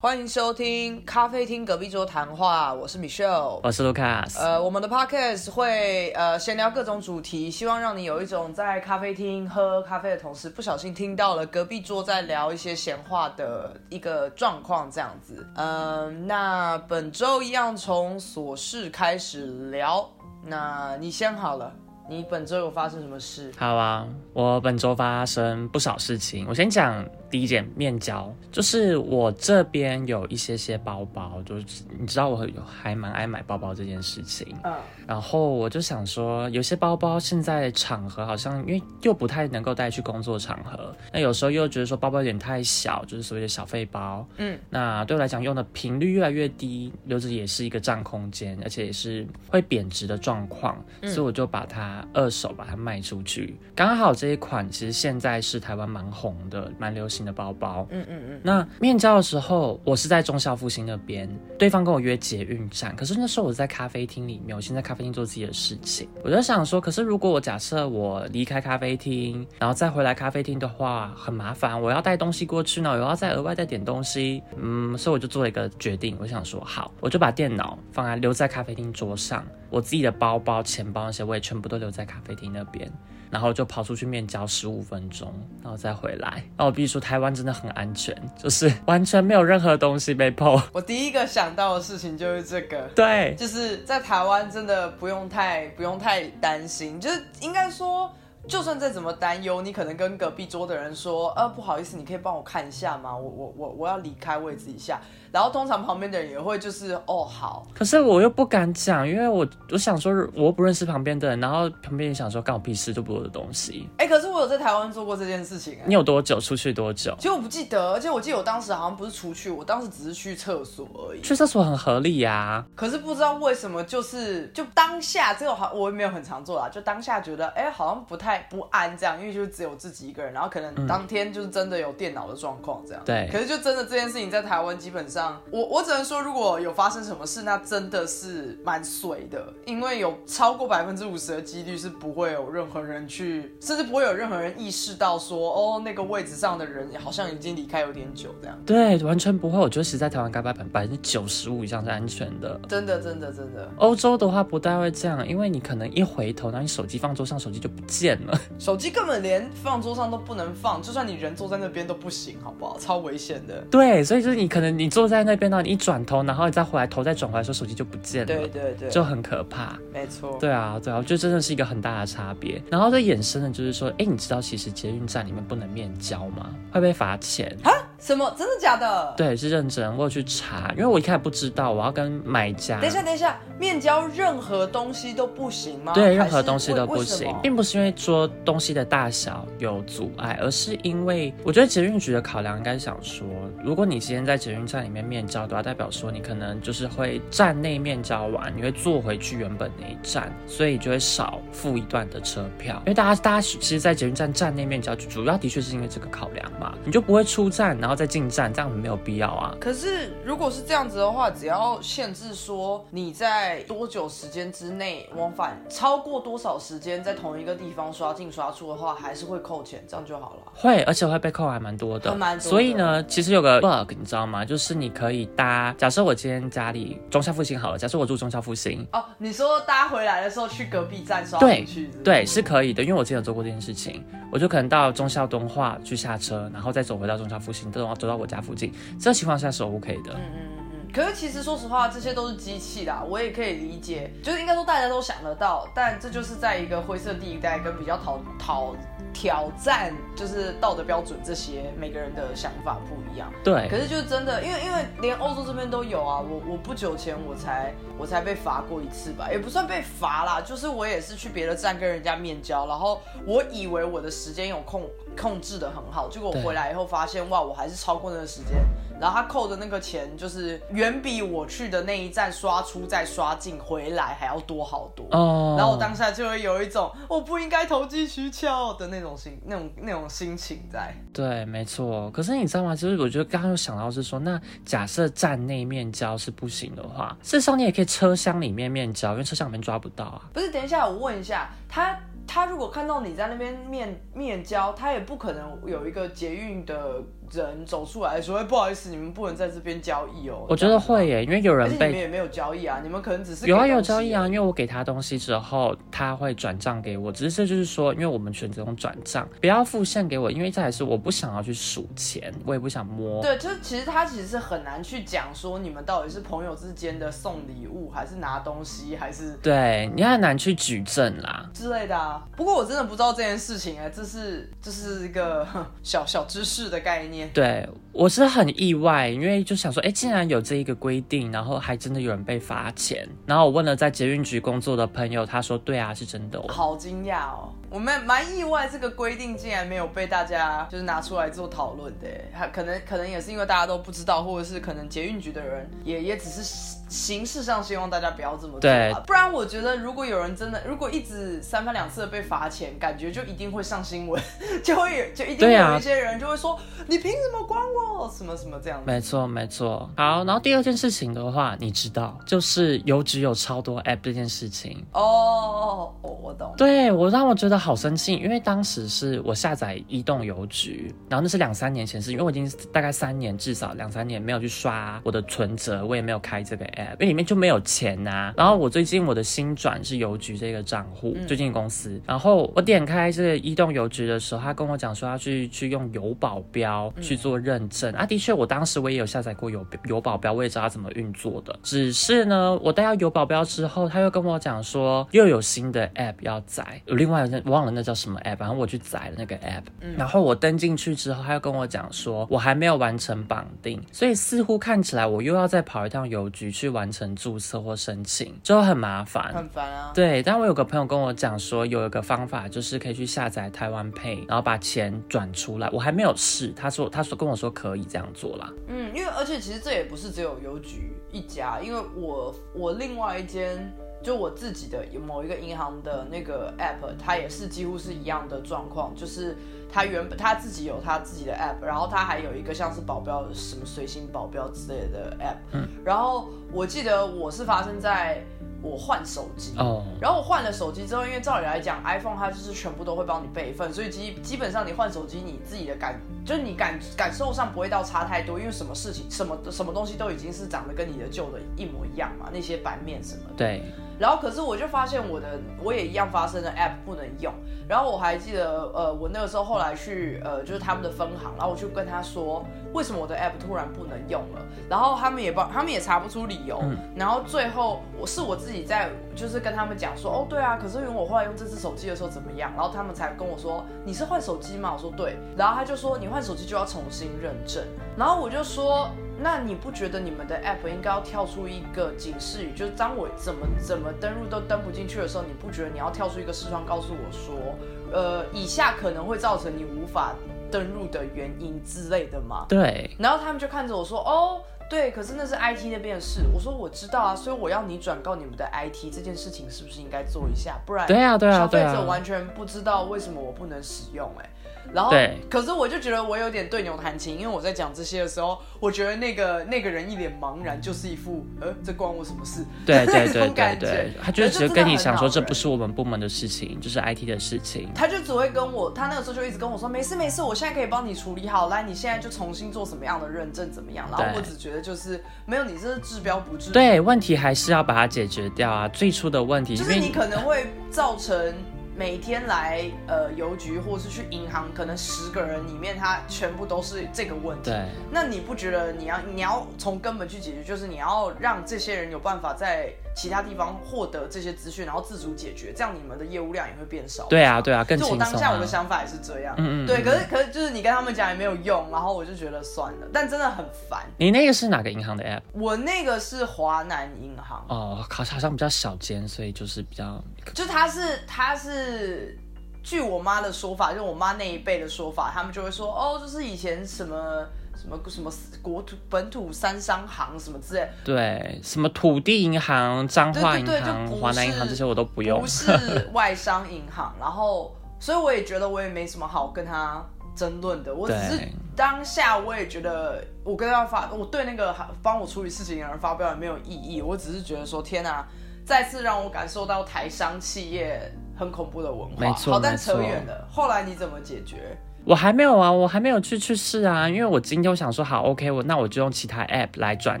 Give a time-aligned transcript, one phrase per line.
[0.00, 4.38] 欢迎收听咖啡厅隔壁桌谈话，我是 Michelle，我是 Lucas。
[4.38, 15.44] 呃，我们的 podcast 会呃闲聊各种主题，希望让你有一种在咖啡厅喝咖啡的同时，不小心听到了隔壁桌在聊一些闲话的一个状况，这样子。
[15.56, 20.08] 嗯，那本周一样从琐事开始聊，
[20.44, 21.72] 那你先好了。
[22.10, 23.52] 你本周有发生什么事？
[23.58, 26.46] 好啊，我本周发生不少事情。
[26.48, 34.54] 我先讲第一件面胶，就是我这边有一些些包包，就是你知道我有还蛮爱买包包这件事情。
[34.64, 34.74] 嗯。
[35.06, 44.26] 然后我就想说，有些包包现在场合好像因为又不太能够带去工作场合，那有时候又觉得说包包有点太小，就是所谓的小费包。
[44.36, 44.58] 嗯。
[44.68, 52.04] 那对我来讲用的频率越来越低，留着也是一个占空间，而且也是会贬值的状况，所以我就把它。
[52.14, 57.86] 二手把它卖出去，刚好这一款其实现在是台湾蛮红的、蛮流行的包包。
[57.90, 58.40] 嗯嗯嗯。
[58.42, 66.08] 那面交的时候，我是在中校复兴那边，对方跟我约捷运站，可是那时候我在咖啡厅里面，我先在咖啡厅做自己的事情。
[66.22, 74.42] 我就想说，可是如果我假设我离开咖啡厅，然后再回来咖啡厅的话，很麻烦，我要带东西过去呢，我要再额外再点东西。
[74.56, 79.44] 嗯，所以我就做了一个决定，我想说，好，我就把电脑放在留在咖啡厅桌上。
[79.70, 82.90] 我自己的包包、钱包那些，我也全部都留在咖啡厅那边，
[83.30, 86.42] 然后就跑出去面交十五分钟，然后再回来。
[86.56, 90.60] 那我必须说，台湾真的很安全，就是完全没有任何东西被碰。
[90.72, 98.10] 我第一个想到的事情就是这个，对，就是在台湾真的不用太不用太担心，就是应该说。
[98.48, 103.14] 就算再怎么担忧，你可能跟隔壁桌的人说，呃，不好意思，你可以帮我看一下吗？
[103.14, 104.98] 我我我我要离开位置一下。
[105.30, 107.66] 然后通常旁边的人也会就是，哦，好。
[107.76, 113.86] 可是我又不敢讲，因为我我想说，我不认识旁边的人，然后旁边也想说，干我屁事，都不我的东西。
[113.98, 115.76] 哎，可是我有在台湾做过这件事情。
[115.84, 117.14] 你有多久出去多久？
[117.18, 121.20] 其实我不记得，而且我记得我当时好像不是出去，我当时只是去厕所而已。
[121.20, 122.64] 去厕所很合理呀。
[122.74, 129.20] 可是不知道为什么，就是就当下这个好，我也没有很常做啦，就当下觉得，哎，好像不太不安这样。
[129.20, 133.02] 因为就只有自己一个人，然后可能当天就是真的有电脑的状况这样。
[133.04, 133.28] 对。
[133.32, 148.58] 可是就真的这件事情在台湾基本上，我我只能说，如果有发生什么事，那真的是蛮水的，因为有超过百分之五十的几率是不会有任何人去，甚至不会有任何人意识到说，哦，那个位置上的人好像已经离开有点久这样。
[148.64, 149.58] 对，完全不会。
[149.58, 152.60] 我觉得其实在台湾，该百分百分之九十五以上是安全的。
[152.68, 153.70] 真的，真的，真的。
[153.76, 158.27] 欧洲的话不太会这样，因为你可能一回头，然后你手机放桌上，手机就不见了。
[158.58, 162.78] 手机根本连放桌上都不能放，就算你人坐在那边都不行，好不好？
[162.78, 163.64] 超危险的。
[163.70, 168.26] 对，所以就是你可能你坐在那边呢，你一转头，然后你再回来，头再转回来，的时候手机就不见了。
[168.26, 169.78] 对对对，就很可怕。
[169.92, 170.36] 没错。
[170.40, 172.60] 对啊，对啊，我觉得真的是一个很大的差别。
[172.70, 176.54] 然后再衍生的就是说，哎，你知道其实捷运站里面不能面交吗？
[176.72, 177.56] 会被罚钱。
[178.00, 178.32] 什么？
[178.38, 179.12] 真的假的？
[179.16, 179.96] 对，是认真。
[179.96, 182.80] 我有去查，因为我一开始不知道，我要跟买家。
[182.80, 185.92] 等一下，等一下，面交任何东西都不行吗？
[185.94, 193.26] 对，任何东西都不行，并不是因为说东西的大小有阻碍，而是因为我觉得捷运局的考量应该想说，
[193.64, 202.76] 如果你今天在捷运站里面面交的话，代表说你可能就是会站内面交完，你会坐回去原本那一站，所以就会少付一段的车票。
[202.86, 207.87] 因为大家大家其实，在捷运站站内面交，主要的确是因为这个考量嘛，你就不会出站，然后。
[207.94, 209.54] 再进站，这样没有必要啊。
[209.60, 220.52] 可是如果是这样子的话，只要限制说你在多久时间之内往返，超过多少时间在同一个地方刷进刷出的话，还是会扣钱，这样就好了。
[220.54, 222.14] 会，而且会被扣还蛮多的。
[222.14, 222.42] 蛮多。
[222.48, 224.44] 所以呢，其实有个 bug，你知道吗？
[224.44, 228.86] 就是你可以搭，假设我今天家里中校复兴好了，假设我住中校复兴。
[228.92, 231.90] 哦，你说搭回来的时候去隔壁站刷进去？
[232.02, 237.70] 对，是可以的，因为我之前有做过这件事情，我就可能到中校东化去下车，然后再走回到中校复兴。
[237.78, 240.12] 这种走到我家附近，这情况下是 OK 的。
[240.12, 240.92] 嗯嗯嗯嗯。
[240.92, 248.74] 可是其实说实话，这些都是机器啦，我也可以理解，就是应该说大家都想得到，但这就是在一个灰色地带跟比较讨讨
[249.12, 253.30] 挑战，就是道德标准这些，每个人的想法不一样。
[253.44, 253.68] 对。
[253.68, 264.82] 可是就是真的，因为因为连欧洲这边都有啊，我我不久前我才我才被罚过一次吧，也不算被罚啦，就是我也是去别的站跟人家面交，然后我以为我的时间有控
[265.20, 268.58] 控制的很好，结果我回来以后发现，哇，我还是超过那个时间。
[269.00, 275.06] 然后他扣的那个钱，就是远比我去的那一站刷出再刷进回来还要多好多。
[275.12, 275.54] 哦。
[275.56, 280.92] 然后我当下就会有一种我不应该投机取巧的那种心，那种那种心情在。
[281.12, 282.10] 对，没错。
[282.10, 282.74] 可是你知道吗？
[282.74, 290.22] 就是我觉得刚刚又想到是说，那假设站内面交是不行的话，事实上你也可以车厢里面面交，因为车厢里面抓不到啊。
[290.32, 291.96] 不是，等一下我问一下他。
[292.28, 297.02] 他如果看到你在那边面面交，他也不可能有一个捷运的
[297.32, 300.46] 人走出来说，哎，不好意思，你们不能在这边交易哦。
[300.48, 313.20] 我觉得会耶，因为有人被你们也没有交易啊，你们可能只是有啊有交易啊，因为我给他东西之后，他会转账给我，只是这就是说，因为我们选择用转账，不要付现给我，因为这还是我不想要去数钱，我也不想摸。
[313.20, 322.24] 对，就其实他其实是很难去讲说你们到底是朋友之间的送礼物，还是拿东西，还是对你很难去举证啦之类的啊。
[322.36, 325.46] 不过我真的不知道这件事情哎，这是这是一个
[325.82, 327.17] 小小知识的概念。
[327.32, 333.08] 对，我是很意外，因为就想说，哎，竟然有这一个规定，然后还真的有人被罚钱。
[333.26, 336.42] 然后我问了在捷运局工作的朋友，他说，对啊，是真的。
[336.48, 342.08] 好惊讶哦，我们蛮意外，这个规定竟然没有被大家就是拿出来做讨论的。
[342.32, 346.78] 还可能可能也是因为大家都不知道，或者是可能捷运局的人也也只是。
[346.88, 348.70] 形式上希望大家不要这么做，
[349.06, 354.18] 不然我觉得如果有人真的如果一直三番两次的被罚钱，感觉就一定会上新闻，
[354.64, 358.82] 就会就一定有一些人就会说你凭什么管我什么什么这样。
[358.86, 359.86] 没错没错。
[359.98, 364.82] 好，然后第二件事情的话，你知道就是邮局有超多 app 这件事情。
[364.92, 366.54] 哦，我我懂。
[366.56, 376.92] 对我让我觉得好生气，因为当时是我下载移动邮局，然后那是两三年前事，因为我已经大概三年至少两三年没有去刷我的存折，我也没有开这个 app，。
[376.92, 387.92] 因为里面就没有钱呐，然后我最近我的新转是邮局这个账户，最近公司，然后我点开这个移动邮局的时候，他跟我讲说要去去用邮保镖去做认证。
[387.94, 399.64] 啊，的确我当时我也有下载过邮邮保镖，我也知道怎么运作的，只是呢，我带到邮保镖之后，他又跟我讲说又有新的 app 要载，有另外那忘了那叫什么 app，反正我去载了那个 app，
[399.96, 406.68] 然后我登进去之后，他又跟我讲说我还没有完成绑定，所以似乎看起来我又要再跑一趟邮局去。
[406.68, 409.90] 完成注册或申请就很麻烦，很烦啊。
[409.94, 415.68] 对，但我有个朋友跟我讲说，有一个方法就是可以去下载台湾 Pay，然后把钱转出来。
[415.72, 418.52] 我还没有试，他说他说跟我说可以这样做啦。
[418.68, 423.72] 嗯，因为而且其实这也不是只有邮局一家，因为我我另外一间。
[424.02, 429.36] 就我自己的某一个银行的那个 app，它也是几乎是一样的状况，就是
[429.70, 438.24] 它原本它自己有它自己的 app，然后它还有一个像是保镖什么随行保镖之类的 app，嗯，然后我记得我是发生在
[438.62, 453.62] 我换手机，哦，然后我换了手机之后，因为照理来讲，iPhone 它就是全部都会帮你备份，所以基基本上你换手机，你自己的感就是你感感受上不会到差太多，因为什么事情什么什么东西都已经是长得跟你的旧的一模一样嘛，那些版面什么的，对。
[453.98, 457.32] 然后可是我就发现我的我也一样发生了 app 不能用。
[457.68, 462.42] 然后我还记得，呃，我那个时候后来去，呃，就是他们的分行，然后我就跟他说，
[462.72, 464.40] 为什么我的 app 突然不能用了？
[464.70, 466.62] 然后他们也帮，他们也查不出理由。
[466.96, 472.50] 然后最后我是我自己在，就是跟他们讲说，哦，对啊，可是因为我后来用这只手机的时候怎么样？
[472.56, 474.72] 然后他们才跟我说，你是换手机吗？
[474.72, 475.18] 我说对。
[475.36, 477.62] 然后他就说，你换手机就要重新认证。
[477.96, 478.88] 然后我就说。
[479.20, 482.52] 那你不觉得你们的 app 应该要跳出一个警示语？
[482.54, 487.56] 就是当我怎么怎么登录都登不进去的时候，你不觉得你要跳出一个视窗告诉我说，
[487.92, 490.14] 呃，以下可能会造成你无法
[490.50, 492.46] 登录的原因之类的吗？
[492.48, 492.90] 对。
[492.98, 496.20] 然后他们就看着我说，哦，对，可是那是 IT 那边的事。
[496.32, 500.60] 我说我知道啊，所以我要你转告你们的 IT 这件事情是不是应该做一下？
[500.64, 504.30] 不然，对啊，对啊，消费者完全不知道为什么我不能使用，哎。
[504.72, 504.90] 然后，
[505.30, 512.44] 可是我就觉得我有点对牛弹琴，因为我在讲这些的时候，我觉得那个那个人一脸茫然，就是一副呃，这关我什么事？
[512.66, 517.70] 对对 对对对，他就只是跟你想说，这不是我们部门的事情，就是 IT 的事情。
[517.74, 523.88] 他就只会跟我，他那个时候就一直跟我说，没事没事，我现在可以帮你处理好，来，你现在就重新做什么样的认证怎么样？
[523.90, 526.50] 然后我只觉得就是没有，你这是治标不治。
[526.50, 531.34] 对，问题还是要把它解决掉啊，最初的问题就是你可能会造成。
[531.78, 537.50] 每天来呃邮局或是去银行，可能十个人里面他全部都是这个问题。
[537.50, 542.72] 对，那你不觉得你要你要从根本去解决，就是你要让这些人有办法在。
[542.98, 547.06] 其他地方获得这些资讯，然后自主解决，这样你们的业务量也会变少。
[547.06, 547.96] 对啊，对啊，更轻松。
[547.96, 549.36] 就我当下我的想法也是这样。
[549.38, 549.66] 嗯嗯。
[549.68, 553.86] 对，可是可是就是你跟他们讲也没有用，然后我就觉得算了，但真的很烦。
[553.96, 555.20] 你那个是哪个银行的 app？
[555.32, 557.46] 我那个是华南银行。
[557.48, 560.02] 哦，好像比较小间，所以就是比较。
[560.34, 562.18] 就他是他是，
[562.64, 567.24] 据我妈的说法，就我妈那一辈的说法，他们就会说，哦，就是以前什么。
[567.60, 576.94] 什么什么国土本土三商行什么之类，对，什么土地银行、彰化银行、华南银行这些我都不用，不是外商银行。
[577.00, 579.84] 然后，所以我也觉得我也没什么好跟他
[580.14, 580.72] 争论的。
[580.72, 586.80] 我只是当下我也觉得我跟他发，我对那个帮我处理事情的人发表也没有异议。
[586.80, 588.06] 我只是觉得说，天哪，
[588.46, 590.80] 再次让我感受到台商企业
[591.16, 591.96] 很恐怖的文化。
[591.98, 593.26] 没错，好，但扯远了。
[593.28, 594.56] 后来你怎么解决？
[594.88, 600.00] 我还没有啊，我还没有去去试啊，因为我今天我想说好，OK，我那我就用其他 app 来转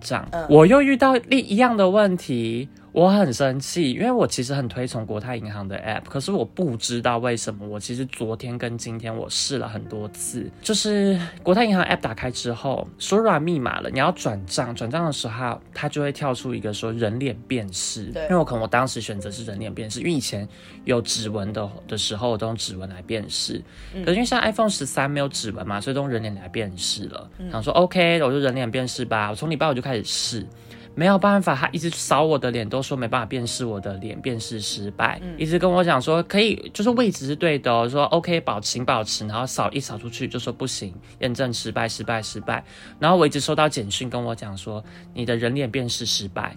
[0.00, 2.68] 账，嗯我又遇到另一样的问题。
[2.92, 7.66] 我很生气，因为我其实很推崇国泰银行的 app，可是我不知道为什么。
[7.66, 18.04] 我其实昨天跟今天我试了很多次，就是国泰银行 app 打开之后，输入完密码了，你要转账，转账的时候它就会跳出一个说人脸辨识。
[18.12, 20.46] 对因为我可能我当时选择是人脸辨识，因为以前
[20.84, 23.62] 有指纹的的时候，我都用指纹来辨识。
[24.04, 27.30] 可是因为像 iPhone 十三没有指纹嘛，所以都用人脸来辨识了。
[27.50, 29.30] 想说 OK，我就人脸辨识吧。
[29.30, 30.46] 我从礼拜五就开始试。
[30.94, 42.62] 没有办法，他一直扫我的脸，都说没办法辨识我的脸，辨识失败，一直跟我讲说可以，就是位置是对的、哦，说 OK 保持保持，然后扫一扫出去就说不行，验证失败，失败，失败。
[42.98, 44.84] 然后我一直收到简讯跟我讲说
[45.14, 46.54] 你的人脸辨识失败，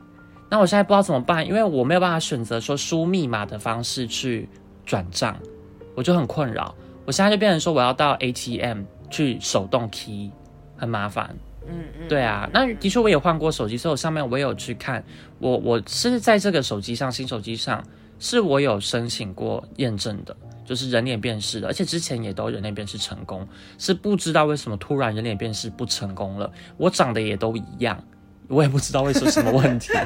[0.50, 4.50] 那我现在不知道怎么办，因为我没有办法选择说输密码的方式去
[4.86, 5.38] 转账，
[5.96, 6.76] 我就很困扰。
[7.06, 10.32] 我现在就变成说我要到 ATM 去手动 key，
[10.76, 11.36] 很麻烦。
[11.68, 15.04] 嗯嗯，对啊，那的确我也换过手机，所以我上面我也有去看，
[15.40, 17.84] 我我是在这个手机上，新手机上
[18.20, 28.04] 是我有申请过验证的，就是人脸辨识的，而且之前也都人脸辨识成功，是不知道为什么突然人脸辨识不成功了，我长得也都一样，
[28.48, 29.92] 我也不知道会是什么问题。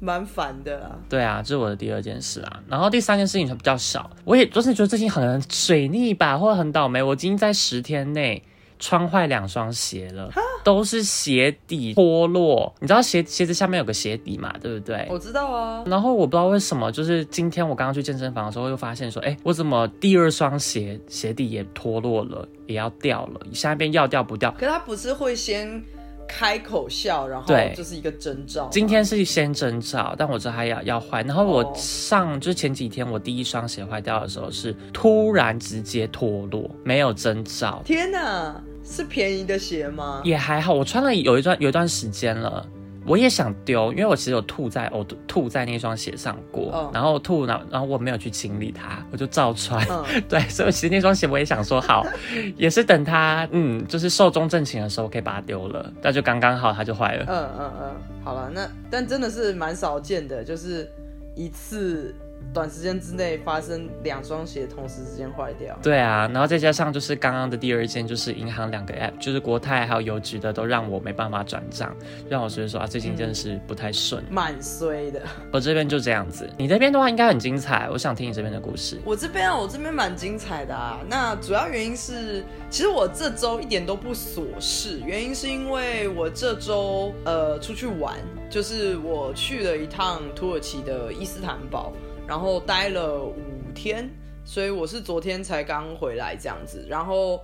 [0.00, 0.96] 蛮烦的啦。
[1.08, 2.62] 对啊，这是我的第二件事啊。
[2.68, 8.40] 然后第三件事情就比较少，我也就是觉得最近可能水逆吧，或者很倒霉，我今天在十天内
[8.78, 10.30] 穿坏两双鞋了，
[10.62, 12.74] 都是鞋底脱落。
[12.80, 15.06] 你知道鞋鞋子下面有个鞋底嘛，对不对？
[15.10, 24.54] 我知道啊，然后我不知道为什么，就是今天我刚刚去健身房的时候，又发现说，哎，我怎么第二双鞋鞋底也脱落了，也要掉了，下边要掉不掉？
[24.58, 25.82] 可他不是会先
[26.28, 28.68] 开口笑，然后对就是一个征兆。
[28.70, 31.22] 今天是先征兆，但我知道还要要坏。
[31.22, 40.22] 然后我哦上、就是前几天我第一双鞋坏掉的时候是突然直接脱落，没有征兆，天哪，是便宜的鞋吗？
[40.24, 40.72] 也还好。
[40.72, 42.66] 我穿了有一段有一段时间了。
[43.06, 49.82] 我也想丢，因为我其实有吐在呕吐在那双鞋上过，嗯然后吐，然后然后我没有去清理它，我就照穿。
[49.88, 52.06] 嗯， 对，所以其实那双鞋我也想说好，
[52.58, 57.24] 也是等它嗯，就是寿终正寝的时候可以把它丢了，那就刚刚好它就坏了。
[57.26, 60.86] 嗯嗯嗯，好了，那但真的是蛮少见的，就是
[61.34, 62.14] 一次
[62.52, 65.78] 短时间之内发生两双鞋同时之间坏掉。
[65.82, 71.94] 对啊，然后再加上就是刚刚的第二件，就是银行两个 app，就是国泰还有邮局的，都让我没办法转账，
[72.28, 74.24] 让我觉得说啊，最近真的是不太顺。
[74.30, 78.98] 蛮衰的，我这边就这样子，你那边的话应该很精彩，我想听你这边的故事。
[79.04, 81.00] 我这边啊，我这边蛮精彩的啊。
[81.08, 88.16] 那主要原因是，其实我这周一点都不琐事，原因是因为我这周呃出去玩，
[88.50, 91.92] 就是我去了一趟土耳其的伊斯坦堡，
[92.28, 93.34] 然后待了五
[93.74, 94.08] 天，
[94.44, 97.42] 所以我是昨天才刚回来这样子，然后，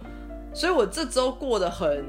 [0.52, 2.04] 所以我这周过得很。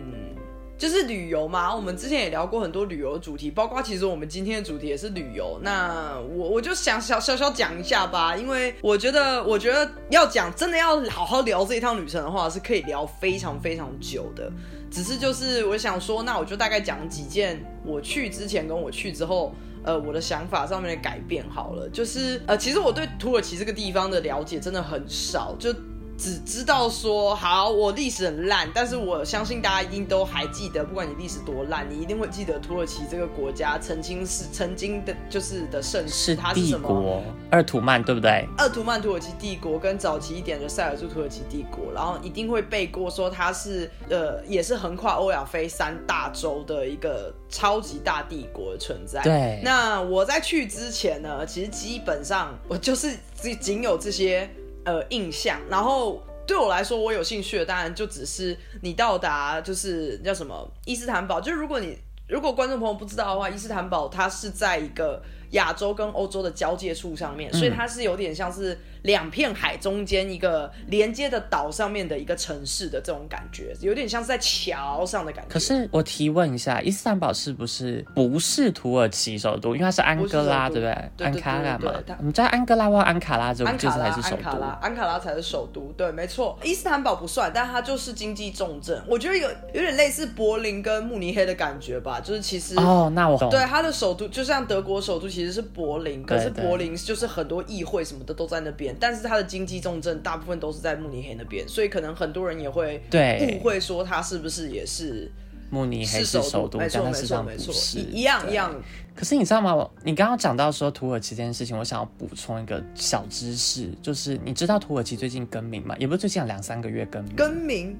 [0.77, 5.58] 就是旅游嘛，我们之前也聊过很多旅游主题，包括其实我们今天的主题也是旅游。
[5.63, 14.51] 那我我就想小小小讲一下吧，因为我觉得我觉得要讲真的要好好聊这一趟旅程的话，是可以聊非常非常久的。
[14.91, 19.55] 只是就是我想说，那我就大概讲几件我去之前跟我去之后。
[19.86, 25.74] 呃，我的想法上面的改变好了，就是呃，其实我对土耳其这个地方的了解真的很少，就
[26.17, 36.88] 只知道说，好，我历史很烂，但是我相信大家一定都还记得，不管你历史多烂，你一定会记得土耳其这个国家曾经是曾经的，就是的盛世，它是什么？
[36.88, 38.48] 国鄂图曼，对不对？
[38.57, 49.22] 二土曼土耳其帝国跟早期一点的塞尔柱土耳其帝国，然后一定会背过说它是呃也是横跨欧亚非三大洲的一个超级大帝国的存在。
[49.22, 54.50] 对那我在去之前呢，其实基本上我就是只仅有这些
[54.86, 56.24] 呃印象，然后。
[56.48, 65.20] 对我来说，我有兴趣的当然就只是你到达就是叫什么伊斯坦堡，就是如果你如果观众朋友不知道的话，伊斯坦堡它是在一个
[65.56, 75.50] 亚洲跟欧洲的交界处上面，所以它是有点像是两片海中间一个连接的岛上面的一个城市的这种感觉，有点像是在桥上的感觉。
[75.50, 79.76] 可是我提问一下，伊斯坦堡是不是不是土耳其首都？
[79.76, 81.26] 因为它是安哥拉，对不对？
[81.26, 82.16] 安卡拉嘛对。
[82.20, 84.42] 我们在安哥拉或安卡拉这这安卡拉，才是首都。
[84.42, 85.94] 安卡拉，安卡拉才是首都。
[85.98, 89.02] 对，没错，伊斯坦堡不算，但它就是经济重镇。
[89.08, 92.78] 我觉得有有点类似柏林跟慕尼黑的感觉吧，就是其实。
[92.78, 93.50] 哦，那我懂。
[93.50, 105.32] 对，它的首都就像德国首都其实是柏林，可是柏林就是很多议会什么的都在那边，但是它的经济重镇大部分都是在慕尼黑那边，所以可能很多人也会对误会说它是不是也是
[105.70, 108.74] 慕尼黑是是首都，没错没但事实上错没错，不是一一样一样。
[109.16, 109.90] 可是你知道吗？
[110.04, 115.96] 你刚刚讲到说土耳其这件事情，我想要补充一个小知识，就是你知道土耳其最近更名吗？
[115.98, 117.98] 也不是最近啊两三个月更名，更名，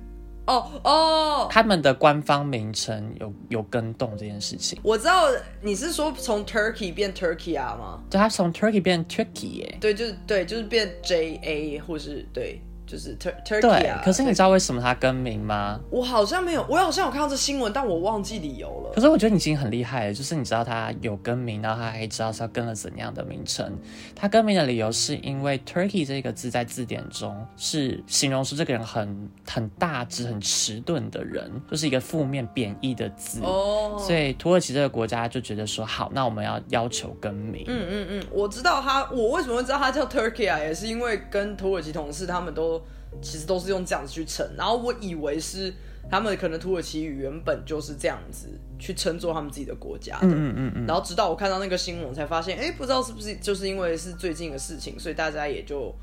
[0.48, 4.80] 哦哦，他们的官方名称有有更动这件事情。
[4.84, 5.28] 我知道
[5.62, 8.04] 你是说从 Turkey 变 Turkey 啊吗？
[8.10, 15.80] 对它从 Turkey 变 Turkey 耶、对，就是对，就是变 J A 或是对，就是 Tur Turkey 对啊。，可是你知道为什么它更名吗？
[15.90, 18.92] 我好像没有，我好像有看到这新闻，但我忘记理由了。
[18.94, 23.78] 可是我觉得你已经很厉害了，就是你知道它有更名，然后它还知道是要更了怎样的名称。
[24.16, 33.42] 它更名的理由是因为 Turkey 这个字在字典中是形容出这个人很很大只、很迟钝的人，就是一个负面贬义的字。
[33.42, 37.64] 哦，所以土耳其这个国家就觉得说，好，那我们要要求更名。
[37.68, 42.82] 嗯嗯嗯，我知道他，我为什么会知道他叫 Turkey 啊，也是因为跟土耳其同事他们都
[43.22, 45.74] 其实都是用这样子去称，然后我以为是
[46.10, 50.28] 他们可能土耳其语原本就是这样子去称作他们自己的国家的。
[50.28, 55.94] 嗯嗯嗯嗯，然后直到我看到那个新闻，才发现，哎，不知道是不是就是因为是最近的事情，所以大家也就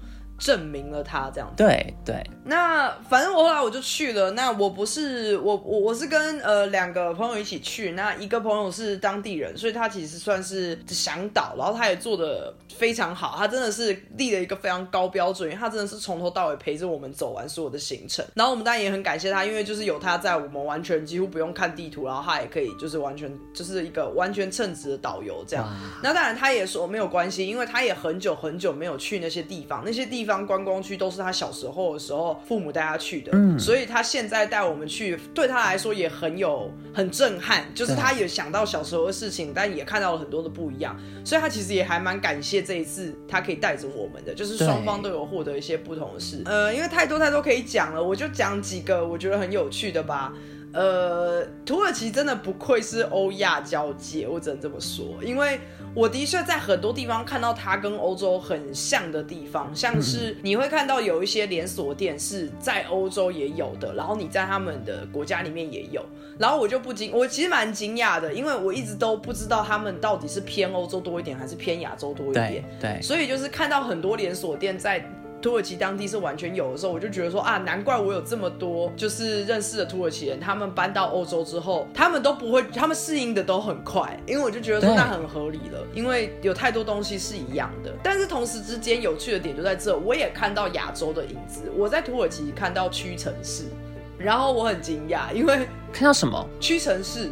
[0.42, 1.62] 证明了他这样子。
[1.62, 4.32] 对对，那反正我后来我就去了。
[4.32, 7.92] 那我不是我我我是跟呃两个朋友一起去。
[7.92, 13.36] 那一个朋友是当地人，所以他其实算是向导，然后他也做的非常好。
[13.38, 18.24] 他真的是立了一个非常高标准，因为他真的是从头到尾陪着我们走完所有的行程。
[18.34, 25.68] 然后我们当然也很感谢他，因为就是有他在，我们完全几乎不用看地图，然后他也可以就是完全就是一个完全称职的导游这样。
[26.02, 46.42] 那当然他也说没有关系，因为他也很久很久没有去那些地方，那些地方观光区都是他小时候的时候父母带他去的，嗯所以他现在带我们去，对他来说也很有很震撼，就是他也想到小时候的事情，但也看到了很多的不一样，所以他其实也还蛮感谢这一次他可以带着我们的，就是双方都有获得一些不同的事。
[46.44, 50.32] 呃，因为太多太多可以讲了，我就讲几个我觉得很有趣的吧。
[50.74, 55.60] 呃，土耳其真的不愧是欧亚交界，我只能这么说，因为
[55.94, 66.04] 我的确在很多地方看到它跟欧洲很像的地方， 像是你会看到有一些连锁店是在欧洲也有的，然后你在他们的国家里面也有，
[66.38, 72.64] 然后我就不惊，我其实蛮惊讶的，因为我一直都不知道他们到底是偏欧洲多一点还是偏亚洲多一点。
[72.80, 75.04] 对，对，所以就是看到很多连锁店在
[75.42, 87.92] 土耳其当地是完全有的时候，我就觉得说啊，难怪我有这么多就是认识的土耳其人，他们搬到欧洲之后，他们都不会，他们适应的都很快，因为我就觉得说对那很合理了，因为有太多东西是一样的。
[88.02, 93.64] 但是同时之间有趣的点就在这，我也看到亚洲的影子，我在土耳其看到屈臣氏。
[94.18, 96.48] 然后我很惊讶，因为看到什么？
[96.60, 97.28] 屈臣氏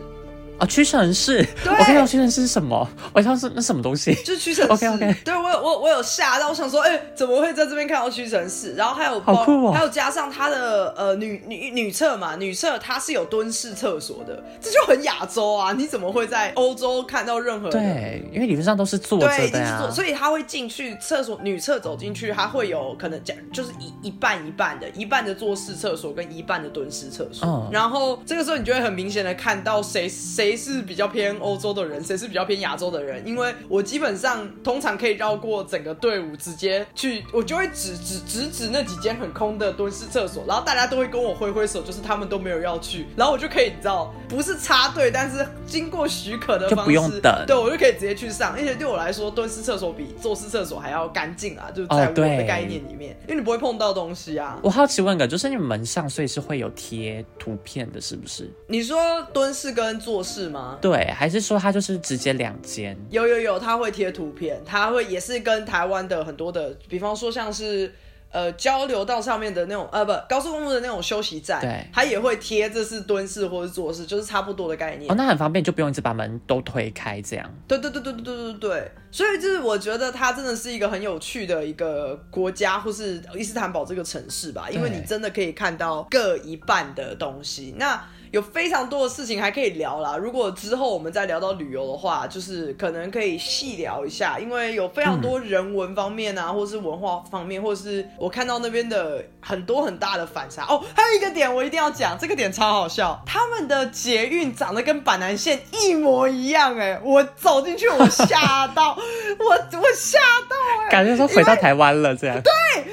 [0.60, 2.86] 哦，屈臣氏，对我看到屈臣氏是什么？
[3.14, 4.14] 我想是那什么东西？
[4.22, 8.74] 就是屈臣 氏 OK，OK 对我有我我有吓到，我想说，哎、怎么会在这边看到屈臣氏？
[8.74, 15.72] 然后还有包好酷哦还有加上它的呃女女女厕嘛，女厕它是有蹲式厕所的，这就很亚洲啊！
[15.72, 17.70] 你怎么会在欧洲看到任何？
[17.70, 19.90] 对，因为理论上都是坐的呀一定是做，。
[19.90, 27.48] 所以他会进去厕所，女厕走进去，他会有可能讲就是一一半一半的，一半的坐式厕所跟一半的蹲式厕所。
[27.48, 47.44] 嗯然后这个时候你就会很明显的看到谁谁是比较偏欧洲的人，谁是比较偏亚洲的人，因为我基本上通常可以绕过整个队伍，直接去，我就会指指指指那几间很空的蹲式厕所，然后大家都会跟我挥挥手，就是他们都没有要去，然后我就可以你知道，不是插队，但是经过许可的就方式，不用等。
[47.46, 54.58] 对我就可以直接去上，而且对我来说，蹲式厕所比坐式厕所还要干净啊，就是在我的概念里面，因为你不会碰到东西啊。
[54.62, 58.50] 我好奇问个，就是你们门上所以是会有贴图片的，是不是？
[58.66, 58.98] 你说
[59.32, 60.78] 蹲式跟坐式吗？
[60.80, 62.96] 对，还是说它就是直接两间？
[63.10, 67.92] 有有有，它会贴图片，它会也是跟台湾的很多的，比方说像是
[68.30, 75.10] 呃交流道上面的那种呃不高速公路的那种休息站，对它也会贴这是蹲式或者坐式，就是差不多的概念。
[75.10, 77.54] 哦，那很方便，就不用一直把门都推开这样。
[77.66, 87.74] 对对对对对对对对，所以就是我觉得它真的是一个很有趣的一个国家，或是伊斯坦堡这个城市吧，因为你真的可以看到各一半的东西。
[87.76, 90.16] 那有非常多的事情还可以聊啦。
[90.16, 100.64] 如果之后我们再聊到旅游的话，就是可能可以细聊一下，因为有非常多人文方面啊，或是文化方面，或是我看到那边的很多很大的反差。
[100.68, 108.96] 哦，还有一个点我一定要讲，这个点超好笑， 他们的捷运长得跟板南线一模一样，哎，我走进去我吓到，
[109.38, 112.40] 我我吓到哎、感觉说回到台湾了这样。
[112.42, 112.52] 对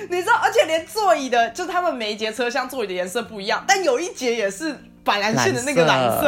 [0.09, 4.75] 你知道，而且连座椅的，就是他们每一节车厢座椅的颜色不一样，但有一节也是
[5.07, 6.27] 板蓝线的那个蓝色，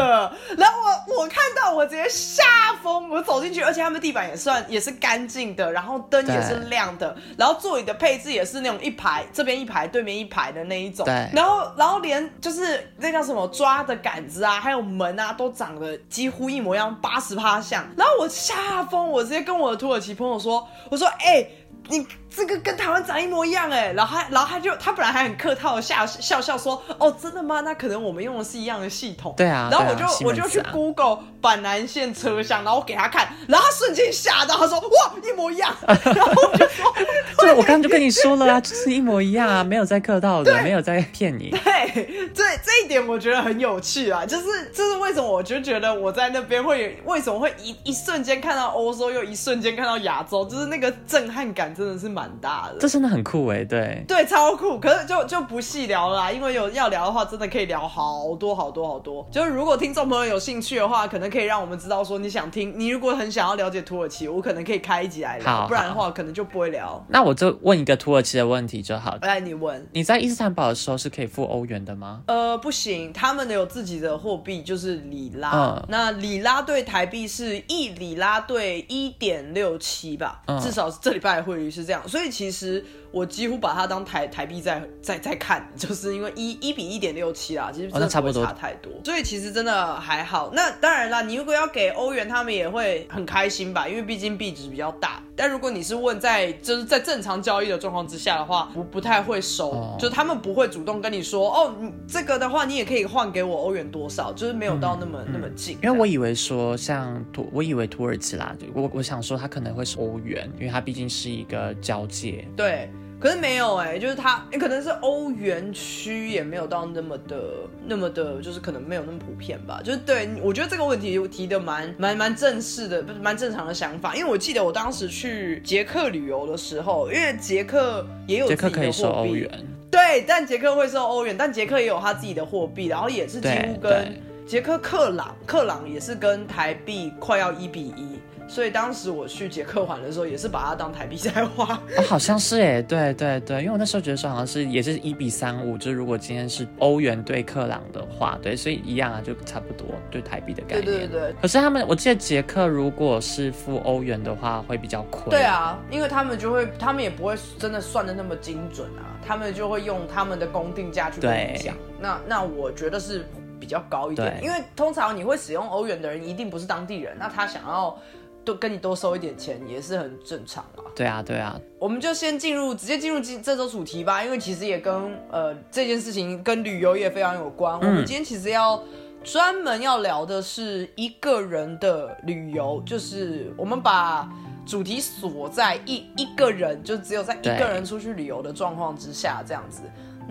[0.57, 2.43] 然后我我看到我直接吓
[2.81, 21.45] 疯，我走进去，而且他们地板也算也是干净的，然后灯也是亮的，然后座椅的配置也是那种一排这边一排对面一排的那一种，对，然后然后连就是那叫什么抓的杆子啊，还有门啊，都长得几乎一模一样，八十趴像，然后我吓疯，我直接跟我的土耳其朋友说，我说哎。
[21.87, 27.61] 你这个跟台湾长一模一样哎，然后他，然后他就他本来还很客套的笑笑笑说，哦，真的吗？
[27.61, 29.33] 那可能我们用的是一样的系统。
[29.35, 29.67] 对啊。
[29.71, 35.75] 然后我就我就去 Google 板南线车厢，然后我给他看，然后他瞬间吓到，他说哇，一模一样。
[35.87, 36.93] 然后我就说，
[37.39, 41.49] 对，我刚刚就跟你说了啊，就是一模一样啊，没有在客套的，没有在骗你。
[41.49, 51.69] 对，这这一点我觉得很有趣啊，就是就是为什么我就觉得我在那边会为什么会一一瞬间看到欧洲，又一瞬间看到亚洲，就是那个震撼感。
[51.79, 54.79] 真的是蛮大的，这真的很酷哎，对对，超酷。
[54.79, 59.27] 可是就就不细聊了，因为有要聊的话，真的可以聊好多好多好多。
[59.31, 62.73] 就是如果听众朋友有兴趣的话，可能可以让我们知道说你想听。
[62.77, 67.03] 你如果很想要了解土耳其，我可能可以开一集来聊，不然的话可能就不会聊。
[67.09, 69.17] 那我就问一个土耳其的问题就好。
[69.21, 72.21] 来，你问，你在伊斯坦堡的时候是可以付欧元的吗？
[72.27, 75.51] 呃，不行，他们有自己的货币，就是里拉。
[75.51, 81.69] 嗯那里拉对台币是一里拉对一点六七吧，至少是这礼拜的汇率。
[81.69, 90.51] 是这样，所以其实我几乎把它当台台币在在在看， 就是因为一一比一点六七啦，其实真的差不多差太多，所以其实真的还好。
[90.53, 95.21] 那当然啦，你如果要给欧元，他们也会很开心吧，因为毕竟币值比较大。
[95.35, 101.73] 但如果你是问在就是在正常交易的状况之下的话，不不太会收，就他们不会主动跟你说哦，
[102.07, 105.77] 这个的话你也可以换给我欧元多少，就是没有到那么那么近。
[105.81, 112.45] 因为我以为说像土，我以为土耳其啦，我我想说他可能会是欧元，因为它毕竟是一个交界。
[112.55, 112.89] 对。
[113.19, 117.37] 可是没有哎，就是它，你可能是欧元区也没有到那么的、
[117.85, 119.81] 那么的，就是可能没有那么普遍吧。
[119.83, 124.15] 就是对我觉得这个问题提的蛮、蛮、蛮正式的，不是蛮正常的想法。
[124.15, 129.49] 因为我记得我当时去捷克旅游的时候，因为捷克也有捷克可以收欧元，
[129.91, 138.17] 对，但捷克会收欧元，但捷克也有他自己的货币，然后也是几乎跟捷克克朗、克朗也是跟台币快要一比一。
[138.49, 141.75] 所以当时我去捷克玩的时候，也是把它当台币在花。
[141.95, 150.85] 哦好像是哎，对对对，因为我那时候觉得说好像是也是一比三五，就是如果今天是欧元对克朗的话，对，所以一样啊，就差不多对台币的概念。
[150.85, 151.35] 对对对。
[151.39, 155.29] 可是他们，我记得捷克如果是付欧元的话，会比较亏。
[155.29, 161.75] 对啊，因为他们就会，他们也不会真的算的那么精准啊，他们就会用他们的公定价去跟你讲。
[161.99, 163.23] 那那我觉得是
[163.59, 167.95] 比较高一点，因为通常你会使用欧元的人一定不是当地人，那他想要。
[168.43, 170.83] 多跟你多收一点钱也是很正常啊。
[170.95, 171.59] 对啊，对啊。
[171.77, 174.93] 我们就先进入，直接进入今这周主题吧，因为其实也跟
[175.31, 177.75] 呃这件事情跟旅游也非常有关。
[177.79, 178.81] 我们今天其实要
[179.23, 184.29] 专门要聊的是一个人的旅游，就是我们把
[184.65, 189.81] 主题锁在一一个人，就只有在一个人出去旅游的状况之下这样子。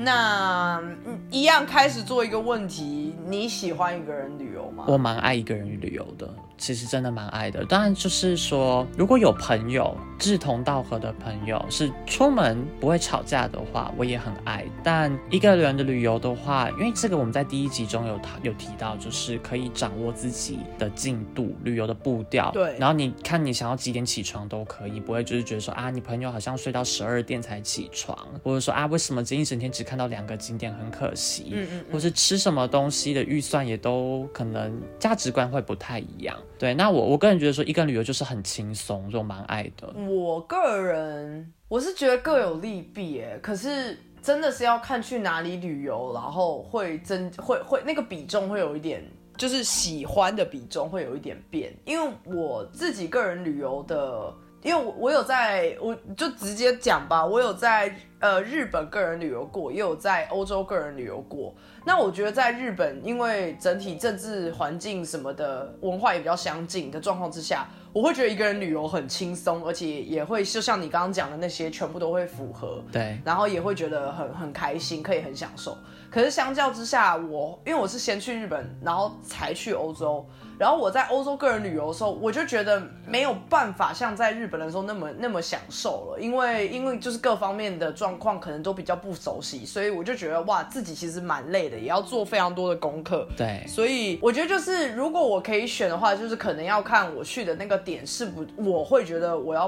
[0.01, 0.81] 那
[1.29, 4.85] 一样开始做一个问题，你喜欢一个人旅游吗？
[4.87, 6.29] 我蛮爱一个人旅游的。
[6.57, 14.65] 其实真的蛮爱的，当然就是说，如果有朋友志同道合的朋友，是出门不会吵架的话，我也很爱。
[14.83, 22.51] 但一个人的旅游的话，因为这个我们在第一集中有有提到，就是可以掌握自己的进度、旅游的步调。
[22.51, 22.77] 对。
[22.77, 31.51] 然后你看你想要几点起床都可以，不会就是觉得说啊，你朋友好像睡到十二点才起床，或者说啊，为什么这一整天只看到两个景点很可惜？
[31.53, 31.85] 嗯嗯。
[31.93, 36.37] 或是吃什么东西的预算也都可能价值观会不太一样。
[36.59, 39.89] 对，那我我个人觉得说，一个人旅游就是很轻松，就蛮爱的。
[40.09, 49.03] 我个人我是觉得各有利弊，哎，可是真的是要看去哪里旅游，然后会增会会那个比重会有一点，
[49.37, 51.73] 就是喜欢的比重会有一点变。
[51.85, 54.35] 因为我自己个人旅游的，
[54.69, 61.55] 因为我我有在，我就直接讲吧，我有在呃日本个人旅游过，也有在欧洲个人旅游过。
[61.87, 72.85] 那我觉得在日本，因为整体政治环境什么的文化也比较相近的状况之下，我会觉得一个人旅游很轻松，而且也会就像你刚刚讲的那些，全部都会符合。
[72.93, 75.75] 对，然后也会觉得很很开心，可以很享受。
[76.11, 80.29] 可是相较之下，我因为我是先去日本，然后才去欧洲。
[80.59, 93.27] 然后我在欧洲个人旅游的时候，我就觉得没有办法像在日本的时候那么那么享受了，因为因为就是各方面的状况可能都比较不熟悉，所以我就觉得哇，自己其实蛮累的，也要做非常多的功课。
[93.37, 99.67] 对，所以我觉得就是如果我可以选的话，就是可能要看我去的那个点是不，我会觉得我要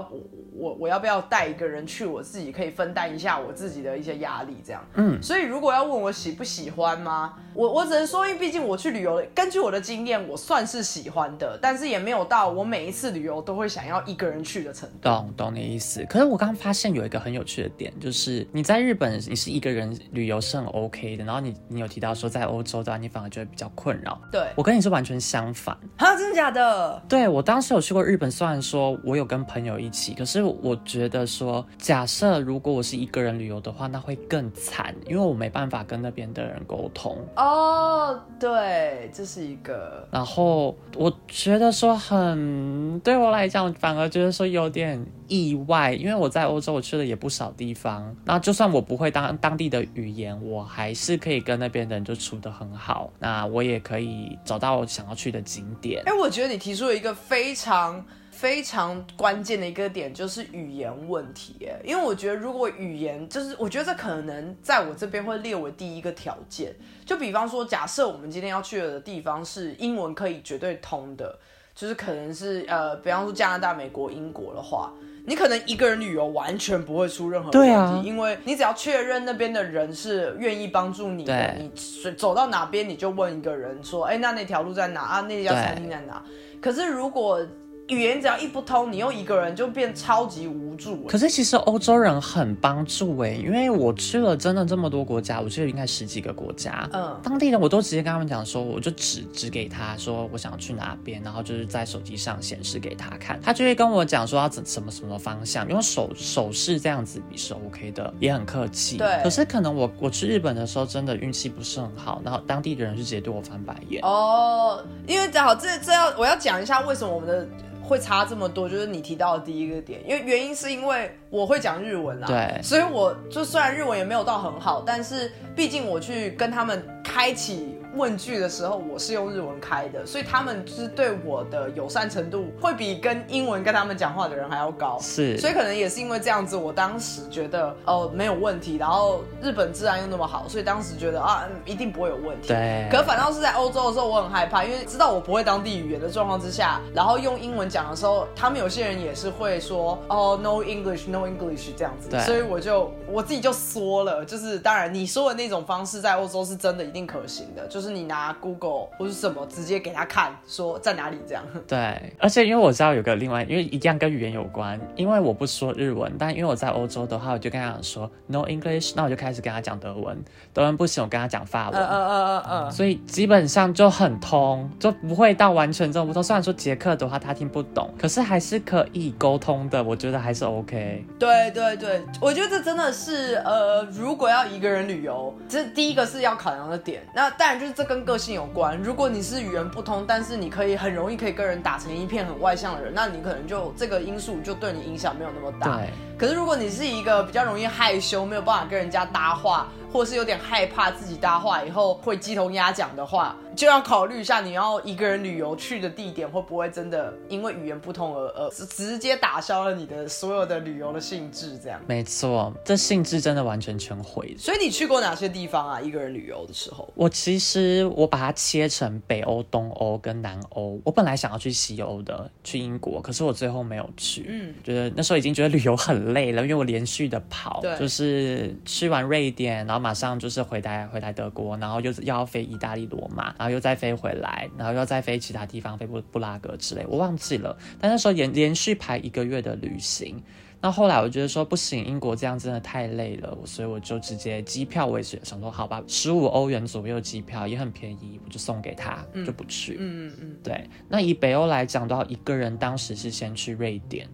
[0.57, 4.85] 我我要不要带一个人去，我自己可以分担一下我自己的一些压力，这样。
[4.95, 7.35] 嗯，所以如果要问我喜不喜欢吗？
[7.55, 14.97] 我我只能说，因为毕竟我去旅游，根据我的经验，我算是喜欢的，但是也没有到我每一次旅游都会想要一个人去的程度。
[15.03, 16.05] 懂懂你意思。
[16.09, 24.21] 可是我刚刚发现有一个很有趣的点，就是你在日本你是一个人旅游是很 OK 的，然后你你有提到说在欧洲的话，你反而觉得比较困扰。
[24.31, 25.77] 对，我跟你是完全相反。
[25.97, 27.03] 啊，真的假的？
[27.09, 37.17] 对我当时有去过日本，虽然说我有跟朋友一起，可是我觉得说，假设如果我是一个人旅游的话，那会更惨，因为我没办法跟那边的人沟通。
[37.37, 40.07] 哦，对，这是一个。
[40.11, 56.03] 然后我觉得说很对我来讲，反而觉得说有点意外，因为我在欧洲我去了也不少地方，那就算我不会当当地的语言，我还是可以跟那边的人就处得很好，那我也可以找到我想要去的景点。
[56.07, 58.05] 哎，我觉得你提出了一个非常
[58.41, 61.57] 非常关键的一个点，就是语言问题。
[61.61, 66.75] 哎，因为我觉得如果语言，就是我觉得这可能在我这边会列为第一个条件。
[67.05, 71.39] 就比方说，假设我们今天要去的地方是英文可以绝对通的，
[71.75, 74.91] 就是可能是呃，比方说加拿大、美国、英国的话，
[75.27, 81.71] 你可能一个人旅游完全不会出任何问题，啊因为你只要确认那边的人是愿意帮助你的，你
[82.13, 85.21] 走到哪边你就问一个人说，哎，那那条路在哪啊？
[85.21, 86.23] 那家餐厅在哪？
[86.59, 87.47] 可是如果
[87.91, 91.05] 语言只要一不通，你又一个人就变超级无助。
[91.07, 108.97] 可是其实欧洲人很帮助哎，因为我去了真的这么多国家，我去了应该十几个国家，嗯当地人我都直接跟他们讲说，我就指指给他说我想要去哪边，然后就是在手机上显示给他看，他就会跟我讲说要怎什么什么方向，用手手势这样子比是 OK 的，也很客气。
[108.97, 114.01] 对可是可能我我去日本的时候真的运气不是很好，然后当地的人就直接对我翻白眼。
[114.05, 117.49] 哦，因为正好这这要我要讲一下为什么我们的
[117.91, 134.99] 会差这么多，就是你提到的第一个点，因为原因是因为我会讲日文啦，对所以我就虽然日文也没有到很好，但是毕竟我去跟他们开启问句的时候，我是用日文开的，所以他们就是对我的友善程度会比跟英文跟他们讲话的人还要高。
[135.01, 142.49] 是，所以可能也是因为这样子，我当时觉得哦没有问题，然后日本治安又那么好，所以当时觉得啊嗯一定不会有问题。
[142.49, 154.25] 对，可反倒是在欧洲的时候，我很害怕，因为知道我不会当地语言的状况之下，然后用英文讲的时候，他们有些人也是会说哦 no English no English 这样子对，所以我就我自己就缩了。
[154.25, 161.45] 就是当然你说的那种方式在欧洲是真的一定可行的，就是你拿 Google 或是什么直接给他看说在哪里这样。
[161.67, 171.81] 对，而且因为我知道有个另外，因为一样跟语言有关，因为我不说日文，但因为我在欧洲的话，我就跟他讲说 no English，那我就开始跟他讲德文，德文不行，我跟他讲法文。
[171.81, 172.71] 嗯嗯嗯嗯嗯。
[172.71, 176.23] 所以基本上就很通，就不会到完全这种不通。
[176.23, 181.05] 虽然说捷克的话他听不懂，可是还是可以沟通的，我觉得还是 OK。
[181.19, 187.03] 对对对，我觉得这真的是呃，如果要一个人旅游，这第一个是要考量的点。
[187.15, 188.77] 那当然就是这跟个性有关。
[188.83, 195.77] 如果你是语言不通，但是你可以很容易可以跟人打成一片，很外向的人，那你可能就这个因素就对你影响没有那么大。
[195.77, 211.81] 对，可是如果你是一个比较容易害羞，没有办法跟人家搭话，或是有点害怕自己搭话以后会鸡同鸭讲的话，就要考虑一下你要一个人旅游去的地点会不会真的因为语言不通而而直直接打消了你的所有的旅游的兴致，这样。
[211.87, 214.35] 没错，这兴致真的完全全毁。
[214.39, 215.81] 所以你去过哪些地方啊？
[215.81, 216.89] 一个人旅游的时候？
[216.95, 220.81] 我其实我把它切成北欧、东欧跟南欧。
[220.85, 224.27] 我本来想要去西欧的，去英国，可是我最后没有去。
[224.29, 237.57] 嗯，觉得那时候已经觉得旅游很累了，因为我连续的跑对，就是去完瑞典，然后马上就是回来回来德国，然后又又要飞意大利罗马，然后又再飞回来，然后又再飞其他地方，飞布布拉格之类，我忘记了。
[237.81, 240.23] 但那时候连连续排一个月的旅行。
[240.63, 249.79] 那后来我觉得说不行，英国这样真的太累了，所以我就直接机票我也是想说好吧，十五欧元左右机票也很便宜，我就送给他，就不去。
[249.81, 254.07] 嗯嗯嗯，对，那以北欧来讲的话，一个人当时是先去瑞典。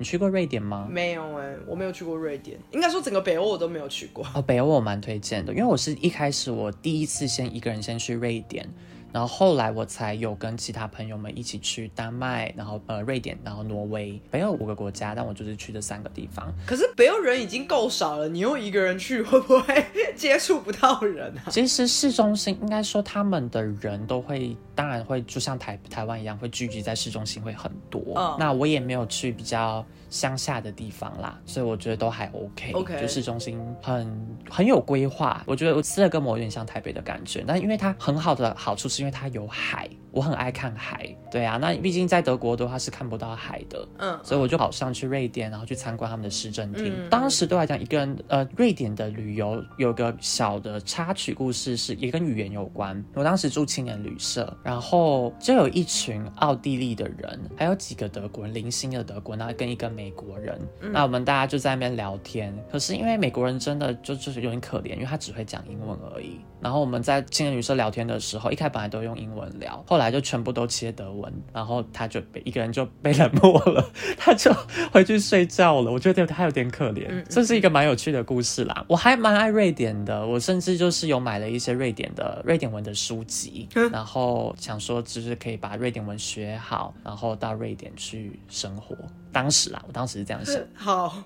[0.00, 0.88] 你去过瑞典吗？
[0.90, 4.26] 没有哎、我没有去过瑞典，应该说整个北欧我都没有去过。
[4.34, 8.66] 哦，北欧我蛮推荐的，因为我是一开始我第一次先一个人先去瑞典，
[9.12, 16.52] 然后后来我才有跟其他朋友们一起去丹麦，然后呃瑞典，然后挪威，北欧五个国家，但我就是去这三个地方。
[16.66, 21.42] 可是北欧人已经够少了，你又一个人去，会不会 接触不到人啊？
[21.50, 28.00] 其实市中心应该说他们的人都会，当然会就像台台湾一样，会聚集在市中心会很多。
[28.16, 32.72] 嗯那我也没有去比较乡下的地方啦，所以我觉得都还 OK。
[32.72, 41.08] OK 就市中心很很有规划，我觉得我斯德哥尔摩有点像台北的感觉，但因为它很好的好处是是因为它有海，我很爱看海。
[41.30, 46.92] 对啊，那毕竟在德国的话是看不到海的，嗯，所以我就跑上去瑞典，然后去参观他们的市政厅。
[46.94, 53.02] 嗯当时对我来讲，一个人呃，瑞典的旅游有个小的插曲故事是，也跟语言有关。
[53.14, 60.58] 我当时住青年旅社，然后就有一群奥地利的人，还有几个德国人，零星的德国人，然后跟一个美国人。
[60.80, 62.56] 那我们大家就在那边聊天。
[62.72, 66.40] 可是因为美国人真的就就是有点可怜，因为他只会讲英文而已。
[66.58, 74.50] 然后我们在青年旅社聊天的时候，一开始本来都用英文聊，后来就全部都切德文，然后他就被一个人就被冷漠了， 他就
[74.90, 75.92] 回去睡觉了。
[75.92, 78.84] 我觉得他有点可怜，这是一个蛮有趣的故事啦。
[78.88, 88.96] 我还蛮爱瑞典的，我甚至就是有买了一些瑞典的瑞典文的书籍，然后想说就是可以把瑞典文学好，然后到瑞典去生活。
[89.32, 90.60] 当时啦，我当时是这样想。
[90.74, 91.22] 好。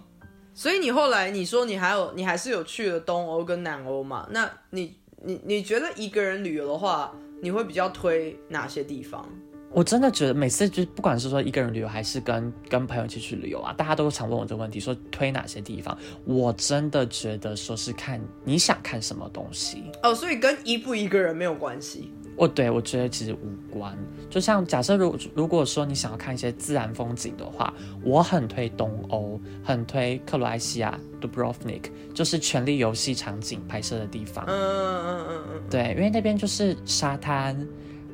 [0.57, 4.25] 所以你后来你说你还有你还是有去了东欧跟南欧嘛？
[4.31, 7.13] 那你你你觉得一个人旅游的话，
[7.43, 9.29] 你会比较推哪些地方？
[9.73, 15.99] 我真的觉得每次就不管是说一个人旅游还是跟跟朋友一起去旅游啊，大家都常问我这个问题，说推哪些地方？
[16.25, 19.83] 我真的觉得说是看你想看什么东西。
[20.05, 22.13] 哦，所以跟一不一个人没有关系。
[22.37, 23.97] 哦，对，我觉得其实无关。
[24.29, 34.45] 就像假设如如果说你想要看一些自然风景的话，我很推东欧，很推克罗埃西亚 Dubrovnik，就是《权力游戏》场景拍摄的地方。
[34.49, 37.57] 嗯嗯嗯嗯对，因为那边就是沙滩，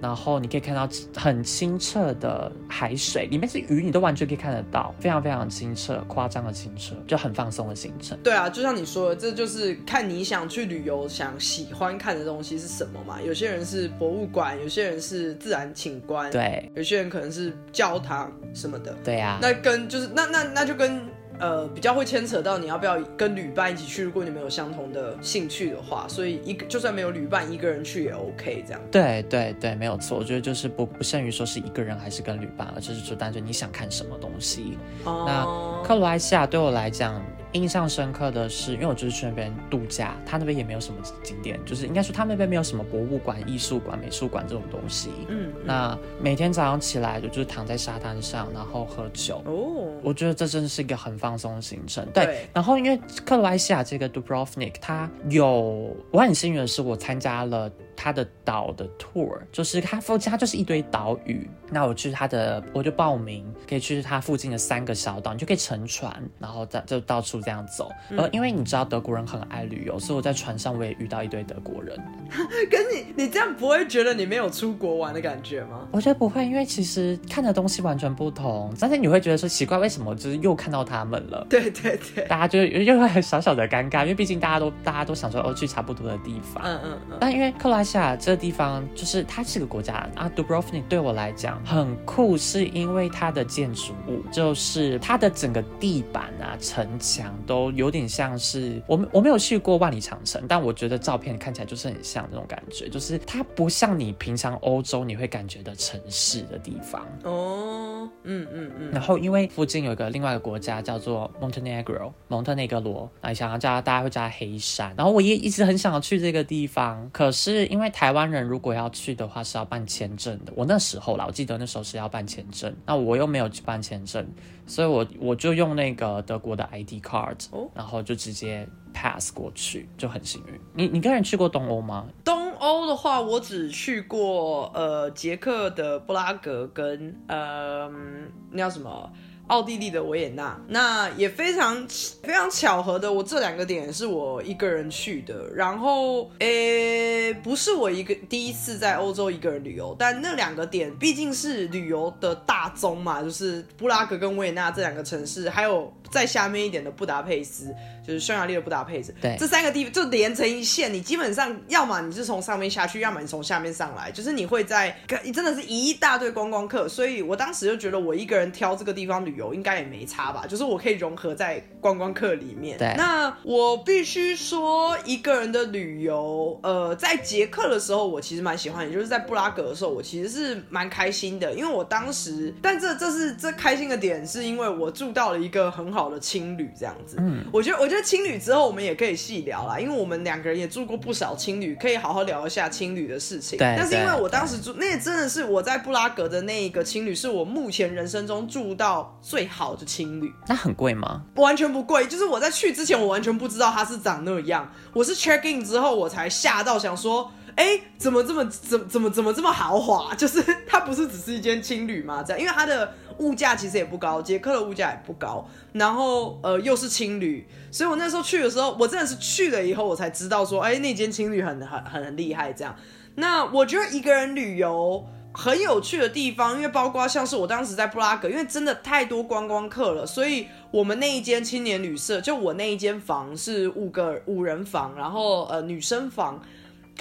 [0.01, 8.19] 然后你可以看到很清澈的海水，里面是鱼，你都完全可以看得到，非常非常清澈，夸张的清澈，就很放松的行程。
[8.23, 13.21] 对啊，就像你说的，这就是看你想去旅游、想喜欢看的东西是什么嘛。
[13.21, 18.95] 有些人是博物馆，有些人是自然景观，，对有些人可能是教堂什么的。
[19.05, 21.01] 对啊、那跟就是那那那就跟
[21.40, 28.81] 呃比较会牵扯到你要不要跟旅伴一起去，如果你们有相同的兴趣的话，所以一个就算没有旅伴，一个人去也 OK 这样。
[28.90, 30.18] 对对对，没有错。
[30.18, 34.79] 我觉得就是不不限于说是一个人还是跟旅伴，而就是说单纯你想看什么东西。
[35.05, 37.22] 那哦，克罗埃西亚对我来讲
[37.53, 45.11] 印象深刻的是，因为我就是去那边度假，他那边也没有什么景点，就是应该说他那边没有什么博物馆、艺术馆、美术馆这种东西。
[45.29, 49.43] 嗯，那每天早上起来就就是躺在沙滩上，然后喝酒。
[49.47, 52.07] 哦，我觉得这真的是一个很放松的行程。
[52.15, 57.71] 对，对然后因为克罗埃西亚这个 Dubrovnik，它有我很幸运的是，我参加了
[58.03, 61.47] 它的岛的 tour，就是它附近它就是一堆岛屿。
[61.71, 67.91] 那我去它的，我就报名，可以去它附近的三个小岛，你就可以乘船，然后在就到处这样走。
[68.17, 71.95] 呃，因为你知道德国人很爱旅游，所以我在船上我也遇到一堆德国人。
[72.71, 75.87] 跟你你这样不会觉得你没有出国玩的感觉吗？
[75.93, 81.47] 我觉得不会，因为其实看的东西完全不同，但是你会觉得说奇怪，为什么就是又看到他们了？
[81.51, 86.65] 对对对，大家就 又会很小小的尴尬，因为毕竟大家都大家都想说哦去差不多的地方。
[86.65, 107.05] 嗯嗯嗯，但因为克罗埃西亚这个地方，就是它是个国家啊，Dubrovnik 对我来讲很酷，是因为它的建筑物，就是它的整个地板啊、城墙都有点像是我们我没有去过万里长城，但我觉得照片看起来就是很像那种感觉，就是它不像你平常欧洲你会感觉的城市的地方。
[107.24, 114.94] 哦，嗯嗯嗯，然后因为附近有一个另外一个国家叫做 Montenegro，蒙特内哥罗，啊，想要叫大家会叫它黑山。
[114.96, 124.27] 然后我也一直很想要去这个地方，可是因为台湾人如果要去的话是要办签证的，我那时候啦，我记得那时候是要办签证，那我又没有去办签证，
[124.66, 130.61] 所以我我就用那个德国的 ID card，、哦然后就直接 pass 过去，就很幸运。
[130.75, 132.07] 你你个人去过东欧吗？
[132.25, 139.11] 东欧的话，我只去过呃捷克的布拉格跟呃嗯那叫什么
[139.51, 140.57] 奥地利的维也纳。
[140.69, 141.87] 那也非常
[142.23, 145.49] 非常巧合的，我这两个点是我一个人去的。
[145.55, 157.75] 然后诶，不是我一个第一次在欧洲一个人旅游，但那两个点毕竟是旅游的大宗嘛，就是布拉格跟维也纳这两个城市，还有在下面一点的布达佩斯，
[158.07, 159.14] 就是匈牙利的布达佩斯。
[159.20, 159.37] 对。
[159.38, 164.96] 这三个地方就连成一线，你基本上要么你是从上面下去，要么你从下面上来，就是你会在
[165.33, 172.77] 真的是一大堆观光客，所以我当时就觉得我一个人挑这个地方旅游应该也没差吧，就是我可以融合在观光客里面。
[172.79, 172.94] 对。
[172.96, 193.59] 那我必须说一个人的旅游，呃，在捷克的时候我其实蛮喜欢，也就是在布拉格的时候我其实是蛮开心的，因为我当时，但这这是这开心的点是因为我住到了一个很好的青旅这样子，嗯，我觉得，我觉得青旅之后我们也可以细聊啦，因为我们两个人也住过不少青旅，可以好好聊一下青旅的事情。
[193.59, 201.24] 对但是因为我当时住，那也真的是我在布拉格的那一个青旅，是我目前人生中住到最好的青旅，那很贵吗？
[201.35, 202.07] 完全不贵。
[202.07, 204.72] 就是我在去之前，我完全不知道它是长那样。
[204.93, 207.31] 我是 check in 之后，我才吓到，想说。
[207.61, 210.15] 哎，怎么这么怎怎么怎么这么豪华？
[210.15, 212.23] 就是它不是只是一间青旅吗？
[212.27, 222.51] 这样，因为它的物价其实也不高，捷克的物价也不高，然后呃又是青旅，所以我那时候去的时候，我真的是去了以后我才知道说，哎，那间青旅很很很很厉害。
[222.51, 222.75] 这样，
[223.17, 225.07] 那我觉得一个人旅游。
[225.33, 236.43] 很有趣的地方，因为包括像是我当时在布拉格，因为真的太多观光客了，所以我们那一间青年旅社，就我那一间房是五个五人房，然后呃女生房，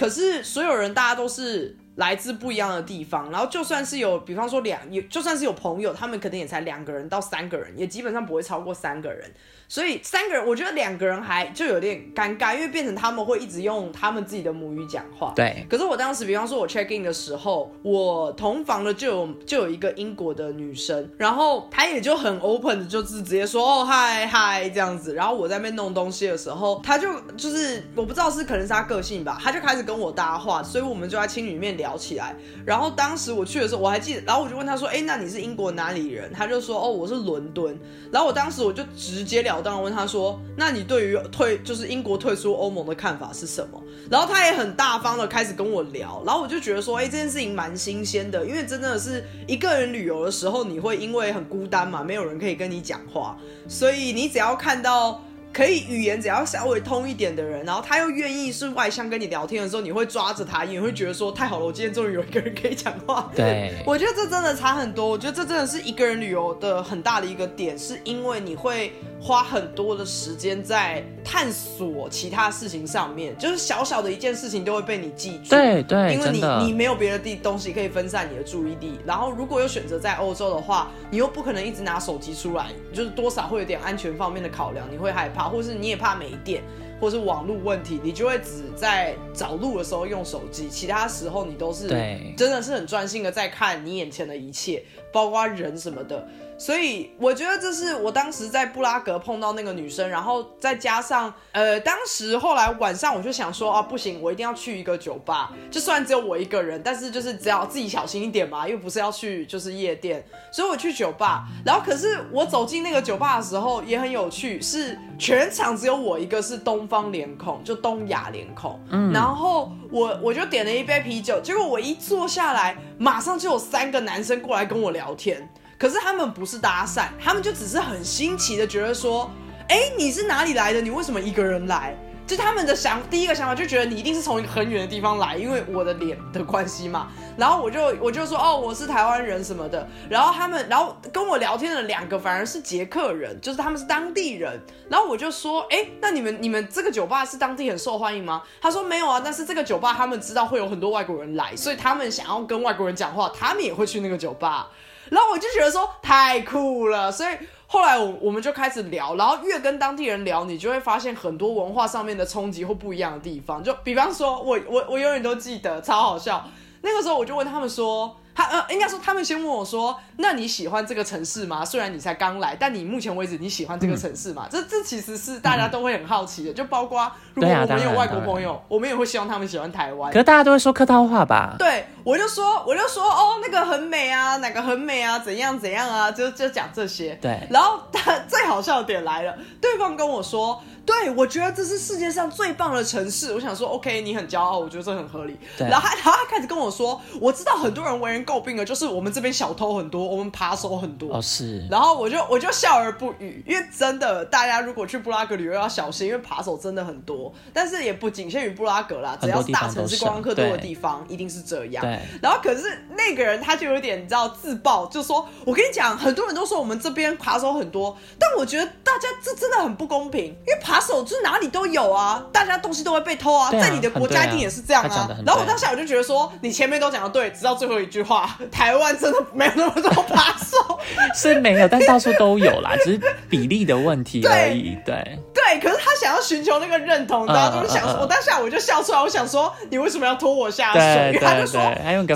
[0.00, 9.30] 可是所有人大家都是来自不一样的地方，然后就算是有，比方说两，也就算是有朋友，他们可能也才两个人到三个人，也基本上不会超过三个人。
[9.68, 15.32] 所以三个人，我觉得两个人还就有点尴尬，因为变成他们会一直用他们自己的母语讲话。
[15.36, 15.64] 对。
[15.70, 25.14] 可是我当时，比方说我 check in 的时候，我同房的就有就有一个英国的女生，然后她也就很 open 的，就是直接说哦嗨嗨这样子。
[25.14, 32.34] 然后我在那边弄东西的时候，她就就是我不知道是可能是她个性吧，她就开始跟我搭话，所以我们就在青旅里面聊聊起来。
[32.64, 36.32] 然后当时我去的时候，我还记得，然后我就问他说，哎，那你是英国哪里人？
[36.32, 37.76] 他就说哦，我是伦敦。
[38.12, 39.60] 然后我当时我就直截了。
[39.60, 53.36] 当的问他说：“那你对于退就是英国退出欧盟的看法是什么？”然后他也很大方的开始跟我聊，然后我就觉得说：“哎，这件事情蛮新鲜的，因为真的是一个人旅游的时候，你会因为很孤单嘛，没有人可以跟你讲话，
[53.68, 55.22] 所以你只要看到。”
[55.52, 63.30] 可以语言只要稍微通一点的人，然后他又愿意是外向跟你聊天的时候，你会抓着他，你会觉得说太好了，我今天终于有一个人可以讲话。
[63.34, 65.08] 对， 我觉得这真的差很多。
[65.08, 68.92] 我觉得这真的是一个人旅游的很大的一个点，是因为你会
[69.22, 75.50] 花很多的时间在探索其他事情上面，就是小小的一件事情都会被你记住。
[75.50, 78.98] 对对，因为你你没有别的地东西可以分散你的注意力。
[79.04, 85.48] 然后如果有选择在欧洲的话，你又不可能一直拿手机出来，就是多少会有点安全方面的考量，你会害怕。
[85.50, 86.62] 或是你也怕没电，
[87.00, 91.88] 或是网络问题，你就会只在找路的时候用手机，其他时候你都是
[92.36, 96.28] 真的是很专心的在看你眼前的一切，包括人什么的。
[96.58, 110.22] 所以我觉得这是我当时在布拉格碰到那个女生，然后再加上呃，当时后来晚上我就想说啊，不行，我一定要去一个酒吧，就算只有我一个人，但是就是只要自己小心一点嘛，又不是要去就是夜店，
[110.52, 111.46] 所以我去酒吧。
[111.64, 118.78] 然后可是我走进那个酒吧的时候也很有趣，是全场只有我一个是东方脸孔，就东亚脸孔。
[118.90, 125.48] 嗯，然后我我就点了一杯啤酒，结果我一坐下来，马上就有三个男生过来跟我聊天。
[125.78, 129.30] 可是他们不是搭讪，他们就只是很新奇的觉得说，
[129.68, 130.80] 哎，你是哪里来的？
[130.82, 131.96] 你为什么一个人来？
[132.30, 137.08] 就他们的想第一个想法就觉得你一定是从一个很远的地方来，因为我的脸的关系嘛。
[137.36, 139.84] 然后我就我就说，哦，我是台湾人什么的。
[140.08, 144.60] 然后他们，然后跟我聊天的两个反而是捷克人，就是他们是当地人。
[144.88, 148.44] 然后我就说，哎，那你们你们这个酒吧是当地很受欢迎吗？
[148.60, 154.68] 他说没有啊，但是这个酒吧他们知道会有很多外国人来，所以他们想要跟外国人讲话，他们也会去那个酒吧。
[155.10, 157.34] 然后我就觉得说太酷了，所以
[157.72, 163.62] 后来我我们就开始聊，然后越跟当地人聊，你就会发现很多文化上面的冲击或不一样的地方。
[163.62, 166.44] 就比方说，我我我永远都记得，超好笑。
[166.82, 168.16] 那个时候我就问他们说。
[168.40, 171.62] 他呃，应该说他们先问我说：“那你喜欢这个城市吗？
[171.62, 180.10] 虽然你才刚来，但你目前为止你喜欢这个城市吗？”这这其实是大家都会很好奇的，就包括如果我们有外国朋友，我们也会希望他们喜欢台湾。
[180.10, 181.54] 可是大家都会说客套话吧？
[181.58, 187.18] 对，我就说我就说哦，那个很美啊，哪个很美啊，怎样怎样啊，就就讲这些。
[187.20, 190.62] 对，然后他最好笑的点来了，对方跟我说。
[190.86, 193.32] 对，我觉得这是世界上最棒的城市。
[193.32, 195.38] 我想说，OK，你很骄傲，我觉得这很合理。
[195.56, 201.14] 然后他，然后他开始跟我说，我知道很多人为人诟病的，就是我们这边小偷很多，我们扒手很多。
[201.14, 201.66] 哦，是。
[201.68, 207.30] 然后我就我就笑而不语，因为真的，大家如果去布拉格旅游要小心，因为扒手真的很多。
[207.52, 211.84] 但是也不仅限于布拉格啦，只要是大城市观光客多的地方，一定是这样。
[211.84, 212.00] 对。
[212.22, 221.50] 然后可是那个人他就有点你知道自爆，就说我跟你讲，很多人都说我们这边扒手很多，但我觉得大家这真的很不公平，因为扒手就是哪里。
[221.50, 225.08] 都有啊，大家东西都会被偷啊，在你的国家一定也是这样啊。
[225.26, 230.78] 然后我当下我就觉得说，你前面都讲的对，直到最后一句话，台湾真的没有那么多扒手，
[231.14, 234.76] 是没有，但到处都有啦，只是比例的问题而已。
[234.84, 241.18] 对对，可是他想要寻求那个认同，大家都想说，我当下我就笑出来，我想说，你为什么要拖我下水？
[241.20, 241.60] 他就说，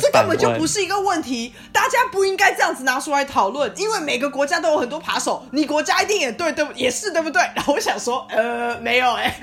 [0.01, 7.41] 这根本就不是一个问题，大家不应该这样子拿出来讨论，因为每个国家都有很多扒手，你国家一定也对对，也是对不对？
[7.55, 9.33] 然后我想说，呃，没有哎。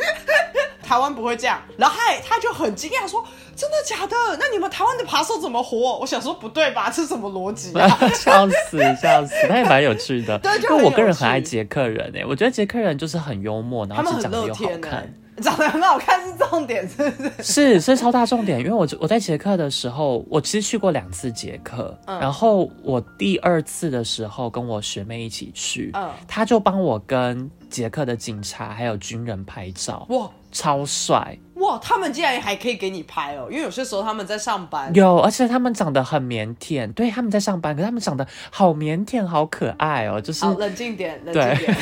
[0.83, 3.23] 台湾不会这样，然后他他就很惊讶说
[3.61, 4.15] ：“真的假的？
[4.39, 6.89] 那你们台湾的扒手怎么活？”我想说不对吧？
[6.89, 7.87] 这是什么逻辑啊？
[8.15, 9.33] 笑 死笑死！
[9.47, 15.13] 他也蛮有趣的， 对，因为我个人很爱捷克人哎，我觉得捷克人就是很幽默，然后长得又好看。
[15.41, 17.43] 长得很好看是重点，是 不是？
[17.43, 31.35] 是是超大重点，因为我我在捷克的时候，我其实去过两次捷克，嗯然后我第二次的时候跟我学妹一起去，嗯他就帮我跟捷克的警察还有军人拍照，哇超帅。
[31.61, 34.93] 哇，他们竟然还可以给你拍哦，因为有些时候他们在上班。
[34.93, 41.77] 有，而且他们长得很腼腆，对，他们在上班，可是他们长得好腼腆，好可爱哦，就是好，冷静点，冷静点。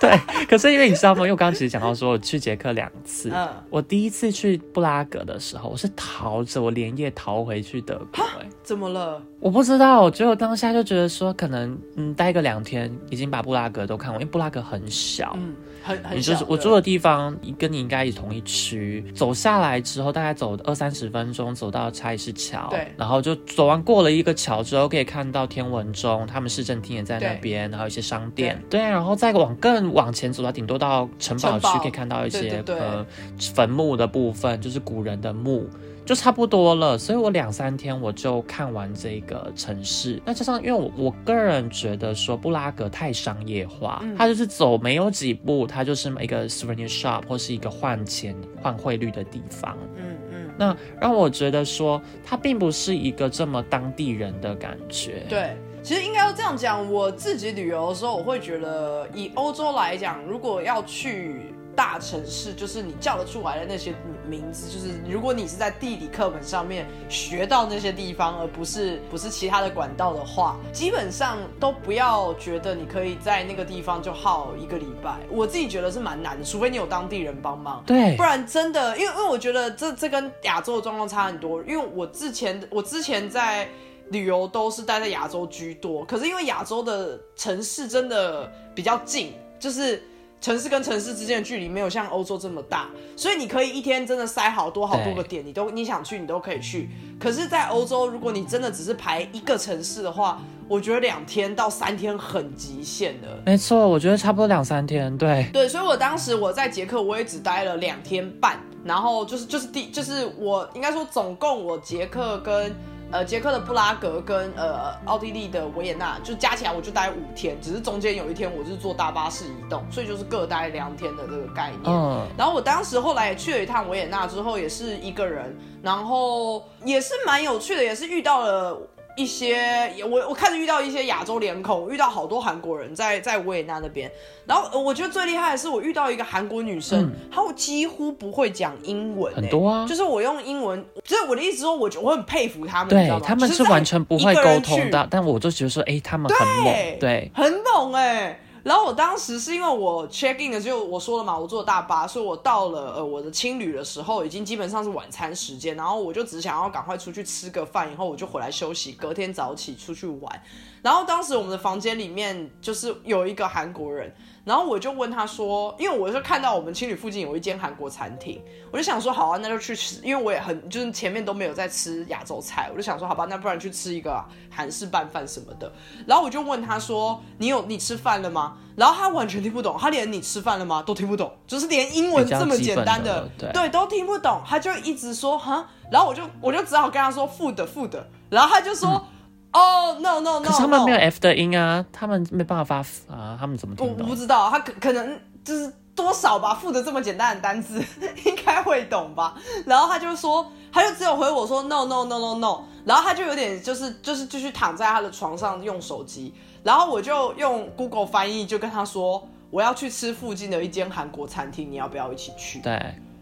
[0.00, 0.18] 对。
[0.48, 1.20] 可是因为你知道吗？
[1.20, 8.46] 因为我刚刚其实讲到说，我去捷克两次，嗯我第一次去布拉格的时候，我是逃着我连夜逃回去德国、哎。
[8.62, 9.22] 怎么了？
[9.40, 19.04] 我不知道，只有当下就觉得说，可能嗯待个两天，已经把布拉格都看完，因为布拉格很小，嗯，很很你就是我住的地方，跟你应该也同一区。
[19.14, 22.88] 走下来之后，大概走二三十分钟，走到查理士桥，对。
[22.96, 31.78] 然后就走完过了一个桥之后，可以看到天文钟，他们市政厅也在那边，然后一些商店，对，然后再往更往前走到，顶多到城堡区堡。
[31.78, 33.06] 可以看到一些呃
[33.54, 35.68] 坟墓的部分，就是古人的墓。
[36.08, 40.18] 就差不多了，所以我两三天我就看完这个城市。
[40.24, 49.76] 那加上，因为我我个人觉得说布拉格太商业化，嗯它就是走没有几步，它就是一个 souvenir shop 或是一个换钱换汇率的地方。
[49.96, 55.26] 嗯嗯，那让我觉得说，它并不是一个这么当地人的感觉。
[55.28, 55.54] 对。
[55.80, 63.94] 其实应该要这样讲，我自己旅游的时候，我会觉得以欧洲来讲，如果要去大城市，就是你叫得出来的那些
[64.28, 75.20] 名字，就是如果你是在地理课本上面学到那些地方，而不是不是其他的管道的话，基本上都不要觉得你可以在那个地方就耗一个礼拜。
[75.30, 77.80] 我自己觉得是蛮难的，除非你有当地人帮忙。
[77.86, 81.62] 对不然真的，因为因为我觉得这这跟亚洲的状况差很多。
[81.62, 83.68] 因为我之前我之前在
[84.10, 90.02] 旅游都是待在亚洲居多，可是因为亚洲的城市真的比较近，就是
[90.40, 96.88] 城市跟城市之间的距离没有像欧洲这么大，所以你可以一天真的塞好多好多个点，你都你想去你都可以去。
[97.18, 103.42] 可是，在欧洲，如果你真的只是排一个城市的话，我觉得两天到三天很极限的。
[103.44, 105.16] 没错，我觉得差不多两三天。
[105.18, 112.72] 对，对，所以我当时我在捷克，我也只待了两天半，然后就是就是第就是我应该说总共我捷克跟
[113.10, 121.82] 呃捷克的布拉格跟呃奥地利的维也纳就加起来我就待五天，只是中间有一天我是坐大巴士移动，所以就是各待两天的这个概念。
[121.86, 128.78] 嗯，然后我当时后来也去了一趟维也纳，之后也是一个人，然后也是蛮有趣的，也是遇到了
[129.18, 134.08] 一些我我开始遇到一些亚洲脸孔，我遇到好多韩国人在在维也纳那边。
[134.46, 139.84] 然后呃我觉得最厉害的是我遇到一个韩国女生，她几乎不会讲英文、欸，很多啊。
[139.88, 160.42] 就是我用英文，所以我的意思说，我觉我很佩服他们，对他们是完全不会沟通的，但我就觉得说，哎，他们很猛，对，很猛哎、然后我当时是因为我 check in 的就，我说了嘛，我坐大巴，所以我到了呃我的青旅的时候，已经基本上是晚餐时间，然后我就只想要赶快出去吃个饭，以后我就回来休息，隔天早起出去玩。
[160.82, 164.14] 然后当时我们的房间里面就是有一个韩国人，
[164.48, 168.42] 然后我就问他说，因为我就看到我们青旅附近有一间韩国餐厅，
[168.72, 175.70] 我就想说好啊，那就去吃，因为我也很就是前面都没有在吃亚洲菜，我就想说好吧，那不然去吃一个韩式拌饭什么的。
[176.06, 178.56] 然后我就问他说，你有你吃饭了吗？
[178.74, 189.06] 然后他完全听不懂，他连你吃饭了吗都听不懂，就是连英文这么简单的，对对，都听不懂，他就一直说哈，然后我就我就只好跟他说 food food，然后他就说。
[189.52, 192.76] 哦、no no no，可是他们没有 F 的音啊，他们没办法发
[193.14, 194.14] 啊，他们怎么我我不？
[194.14, 197.82] 知道，他可可能就是多少吧，负责这么简单的单字
[198.24, 199.34] 应该会懂吧。
[199.66, 209.26] 然后他就说，他就只有回我说 no no no no no，然后他就有点就是就是继续躺在他的床上用手机，然后我就用 Google 翻译就跟他说。
[209.50, 212.58] 我要去吃附近的一间韩国餐厅，你要不要一起去？
[212.58, 212.78] 对，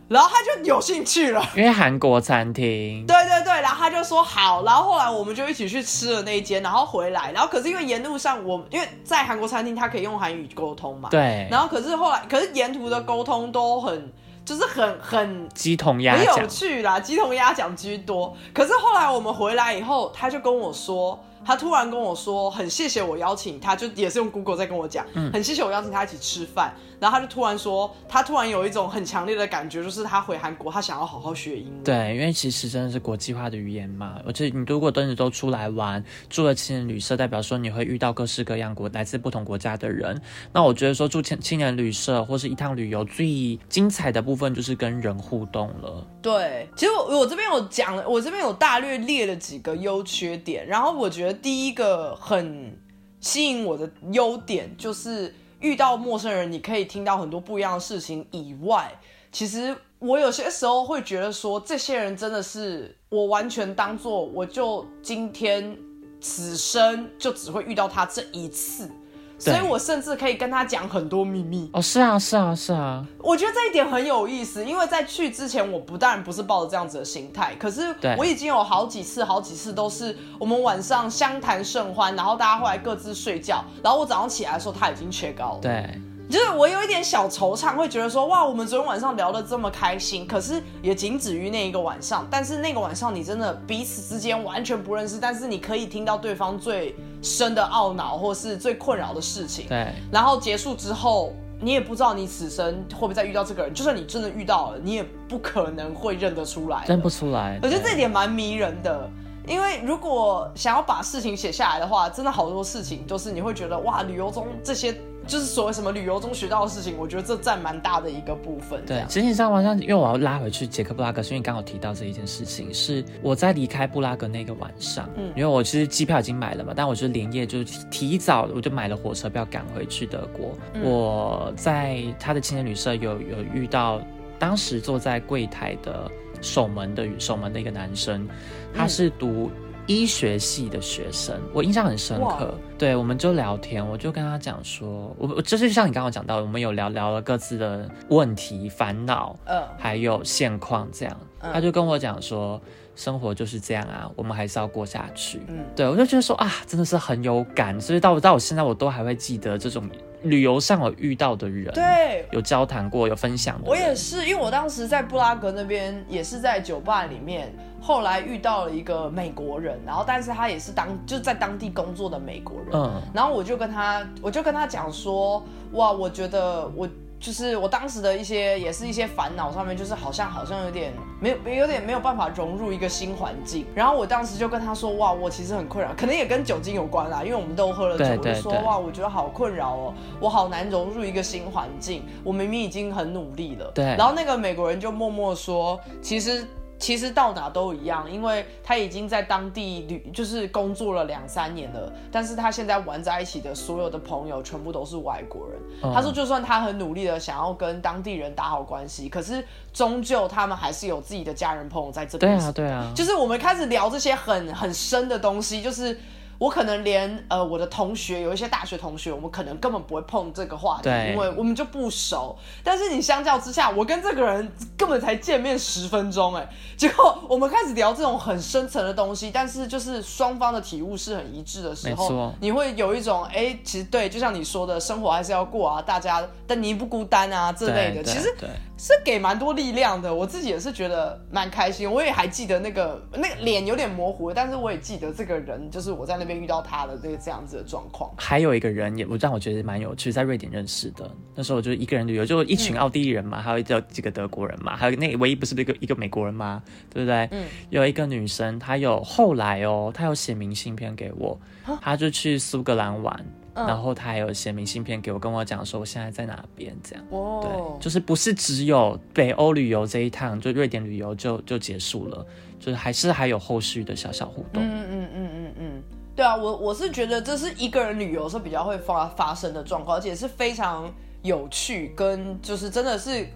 [0.09, 1.45] 然后他就有兴趣了。
[1.57, 14.13] 因为韩国餐厅，对对对，然后他就说好，然后后来我们就一起去吃了那一间，然后回来，然后可是因为沿路上我因为在韩国餐厅，他可以用韩语沟通嘛，对，然后可是后来，可是沿途的沟通都很，
[14.45, 18.37] 就是很很鸡同鸭很有，趣啦，鸡同鸭讲居多。
[18.55, 26.75] 可是后来我们回来以后，他就跟我说，他突然跟我说，很谢谢我邀请他，就也是用 Google 在跟我讲，嗯很谢谢我邀请他一起吃饭。
[26.99, 31.85] 然后他就突然说，他突然有一种很强烈的感觉，就是他回韩国，他想要好好学英文。
[31.85, 40.19] 对，因为其实真的是国际化的语言嘛，而且你如果真的都出来玩，住了青年旅社，代表说你会遇到各式各样国来自不同国家的人。
[40.55, 46.03] 那我觉得说住青青年旅社或是一趟旅游最精彩的部分就是跟人互动了。
[46.23, 52.79] 对，其实我我这边有讲了，我这边有大略列了几个优缺点，然后我觉得第一个很
[53.21, 58.93] 吸引我的优点就是遇到陌生人，你可以听到很多不一样的事情以外，
[59.31, 65.77] 其实我有些时候会觉得说，这些人真的是我完全当做我就今天
[66.21, 68.91] 此生就只会遇到他这一次。
[69.39, 73.07] 所以我甚至可以跟他讲很多秘密哦，是啊，是啊，是啊。
[73.19, 85.59] 我觉得这一点很有意思，因为在去之前，我不当然不是抱着这样子的心态，可是我已经有好几次、好几次都是我们晚上相谈甚欢，然后大家后来各自睡觉，然后我早上起来的时候他已经缺高了。
[85.61, 86.01] 对。
[86.29, 92.27] 就是我有一点小惆怅，会觉得说哇，我们昨天晚上聊得这么开心，可是也仅止于那一个晚上。
[92.29, 99.67] 但是那个晚上你真的彼此之间完全不认识，但是你可以听到对方最深的懊恼或是最困扰的事情。
[99.69, 99.87] 对。
[100.11, 103.73] 然后结束之后，你也不知道你此生会不会再遇到这个人。
[103.73, 106.85] 就算你真的遇到了，你也不可能会认得出来。
[106.89, 107.61] 认不出来。
[107.63, 109.09] 我觉得这点蛮迷人的，
[109.47, 114.93] 因为如果想要把事情写下来的话，真的好多事情都是你会觉得哇，旅游中这些。
[115.27, 118.85] 就是所谓什么旅游中学到的事情，我觉得这占蛮大的一个部分。
[118.87, 130.57] 对，实际上好像因为我要拉回去捷克布拉格，是因为刚好提到这一件事情，是我在离开布拉格那个晚上，嗯，因为我其实机票已经买了嘛，但我就连夜就提早我就买了火车票赶回去德国。
[130.83, 134.01] 我在他的青年旅社有有遇到
[134.39, 136.11] 当时坐在柜台的
[136.41, 138.29] 守门的守门的一个男生，
[138.75, 139.51] 他是读。
[139.87, 142.55] 医学系的学生，我印象很深刻。
[142.77, 151.17] 对，我们就聊天，我就跟他讲说，我我就是像你刚刚讲到，我们有聊聊了各自的问题、烦恼，嗯，还有现况这样。
[151.41, 152.61] 他就跟我讲说，
[152.97, 155.41] 生活就是这样啊，我们还是要过下去。
[155.49, 159.89] 嗯，对我就觉得说啊，真的是很有感，所以到到我现在，我都还会记得这种。
[160.29, 163.61] 旅游上有遇到的人，对，有交谈过，有分享。
[163.65, 176.89] 我也是，因为我当时在布拉格那边，也是在酒吧里面，后来遇到了一个美国人，然后但是他也是当就在当地工作的美国人，嗯，然后我就跟他，我就跟他讲说，哇，我觉得我。
[177.27, 183.67] 就是我当时的一些，也是一些烦恼上面，就是好像好像有点没有，有点没有办法融入一个新环境。
[183.75, 188.05] 然后我当时就跟他说，哇，我其实很困扰，可能也跟酒精有关啦，因为我们都喝了酒。
[188.05, 192.05] 我就说，哇，我觉得好困扰哦，我好难融入一个新环境。
[192.23, 193.73] 我明明已经很努力了。
[193.75, 193.85] 对。
[193.85, 196.47] 然后那个美国人就默默说，其实。
[196.79, 201.93] 其实到哪都一样，因为他已经在当地旅，就是工作了两三年了。
[202.13, 205.93] 但是他现在玩在一起的所有的朋友全部都是外国人。
[205.95, 212.39] 他说，就算他很努力的想要跟当地人打好关系，可是终究他们还是有自己的家人朋友在这边。
[212.39, 212.93] 对啊，对啊。
[212.95, 215.99] 就是我们开始聊这些很很深的东西，就是。
[216.39, 222.37] 我可能连呃我的同学有一些大学同学，我们可能根本不会碰这个话题，因为我们就不熟。
[222.63, 238.35] 但是你相较之下，我跟这个人根本才见面十分钟，哎，结果我们开始聊这种很深层的东西，但是就是双方的体悟是很一致的时候，你会有一种哎，其实对，就像你说的，生活还是要过啊，大家但你不孤单啊这类的，其实。
[238.79, 241.91] 是给蛮多力量的，我自己也是觉得蛮开心。
[241.91, 248.13] 我也还记得那个那个脸有点模糊，但是我也记得这个人，就是我在那边遇到他的这个这样子的状况。
[248.19, 251.11] 还有一个人也我让我觉得蛮有趣，在瑞典认识的。
[251.35, 256.63] 那时候我就一个人旅游，就一群奥地利人嘛，还有叫几个德国人嘛，还有那唯一不是一个一个美国人吗？
[256.93, 257.29] 对不对？
[257.31, 257.47] 嗯。
[257.71, 261.39] 有一个女生，她有后来哦，她有写明信片给我，
[261.81, 263.25] 她就去苏格兰玩。
[263.57, 267.03] 然后他还有写明信片给我，跟我讲说我现在在哪边这样。
[267.11, 272.27] 哦，对，就是不是只有北欧旅游这一趟，就瑞典旅游就就结束了，
[272.61, 274.63] 就是还是还有后续的小小互动。
[274.63, 275.83] 嗯嗯嗯嗯嗯，
[276.15, 280.93] 对啊，我我是觉得这是一个人旅游是比较会发发生的状况，而且是非常
[281.23, 283.27] 有趣，跟就是真的是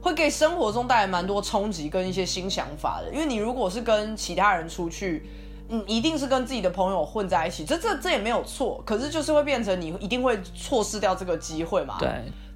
[0.00, 3.12] 会给生活中带来蛮多冲击跟一些新想法的。
[3.12, 5.22] 因为你如果是跟其他人出去。
[5.68, 8.82] 嗯，一定是跟自己的朋友混在一起，这这这也没有错。
[8.86, 11.96] 可是就是会变成你一定会错失掉这个机会嘛？
[11.98, 12.10] 对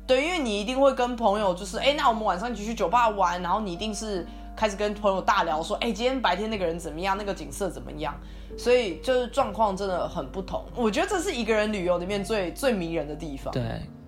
[0.07, 8.15] 对，因为你一定会跟朋友就是，哎，那我们晚上一起去酒吧玩，然后你一定是开始跟朋友大聊说，哎，今天白天那个人怎么样，那个景色怎么样？
[8.57, 10.65] 所以就是状况真的很不同。
[10.75, 13.53] 我觉得这是一个人旅游里面最最迷人的地方。
[13.53, 13.63] 对，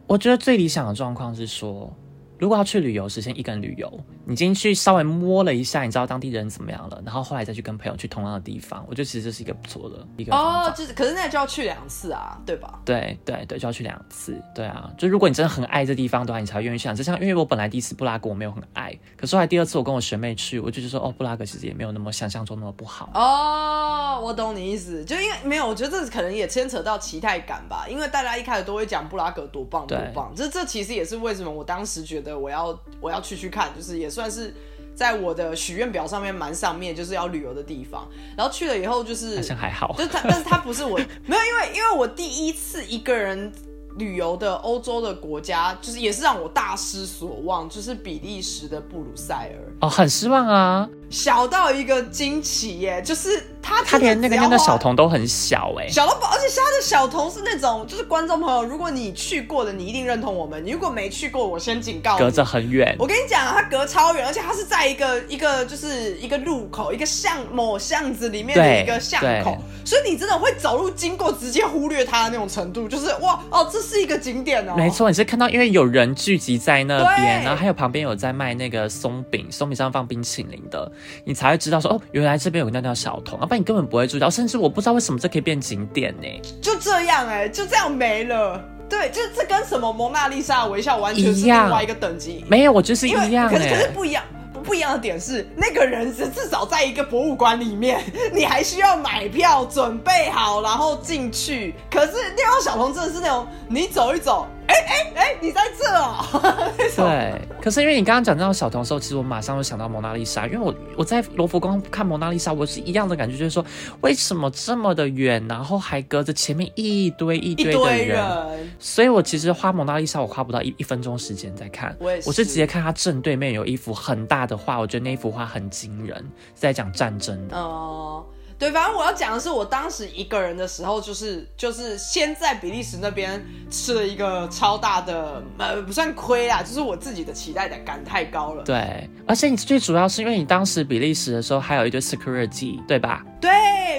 [0.07, 1.93] 我觉得最理想的状况是说。
[2.39, 3.91] 如果要去旅游，实现一个人旅游，
[4.25, 12.81] 你今天去稍微摸了一下，你知道当地人怎么样了，然后后来再去跟朋友去同样的地方，我觉得其实这是一个不错的一个哦，就是可是那就要去两次啊，对吧？
[12.85, 16.93] 对对对，就要去两次，对啊，就如果你真的很爱这地方的话，你才愿意去。
[16.95, 24.21] 就像因为我本来第一次布拉格我没有很爱，可是后来第二次我跟我学妹去，我就说哦，布拉格其实也没有那么想象中那么不好哦。
[24.23, 32.24] 我懂你意思，就因为没有，我觉得这可能也牵扯到期待感吧，因为大家一开始都会讲布拉格多棒多棒，这这其实也是为什么我当时觉得。
[32.33, 34.55] 我要我要去去看，就是也算是
[34.95, 38.09] 在我的许愿表上面蛮上面，就是要旅游的地方。
[38.37, 43.53] 然后去了以后，就是好像还好，就他，但是他不是我没有，因为因为我第一次一个人
[43.99, 50.89] 旅游的欧洲的国家，就是也是让我大失所望，就是比利时的布鲁塞尔，哦，很失望啊。
[51.11, 62.97] 小到一个惊奇耶，就是他他连那个那个小童都很小哎，小到而且他的小童是那种，就是观众朋友，如果你去过的，你一定认同我们；你如果没去过，我先警告，隔着很远。
[62.99, 74.75] 我跟你讲，他隔超远，而且他是在一个一个就是一个路口，一个巷某巷子里面的一个巷口，所以你真的会走路经过，直接忽略他的那种程度，就是哇哦，这是一个景点哦。
[74.77, 80.91] 没错，你是看到因为有人聚集在那边，然后还有旁边有在卖那个松饼，松饼上放冰淇淋的。
[81.25, 86.27] 你才会知道说哦，原来这边有个那叫小童，要不然你根本不会注意到，甚至我不知道为什么这可以变景点呢？
[86.61, 88.63] 就这样哎，就这样没了。
[88.89, 92.45] 对，就这跟什么蒙娜丽莎微笑完全是另外一个等级。
[92.47, 93.51] 没有，我就是一样。
[93.51, 94.23] 可是可是不一样，
[94.53, 98.01] 不不一样的点是，那个人是至少在一个博物馆里面，
[98.33, 101.75] 你还需要买票准备好，然后进去。
[101.91, 104.47] 可是那帮小童真的是那种，你走一走。
[104.67, 106.25] 哎哎哎，你在这哦！
[106.97, 113.65] 对，可是因为你刚刚讲到小童的时候，其实我马上就想到蒙娜丽莎，因为我我在罗浮宫看蒙娜丽莎，我是一样的感觉，就是说
[114.01, 128.25] 为什么这么的远，然后还隔着前面一堆一堆的人，所以我其实花蒙娜丽莎，我花不到一一分钟时间在看，我我是直接看它正对面有一幅很大的画，我觉得那幅画很惊人，在讲战争哦。
[128.57, 138.63] 对，反正我要讲的是，我当时一个人的时候，就是就是先在比利时那边吃了一个超大的，呃，不算亏啦，就是我自己的期待感太高了。
[138.63, 143.25] 对，而且你最主要是因为你当时比利时的时候还有一堆 security，对吧？
[143.41, 143.51] 对，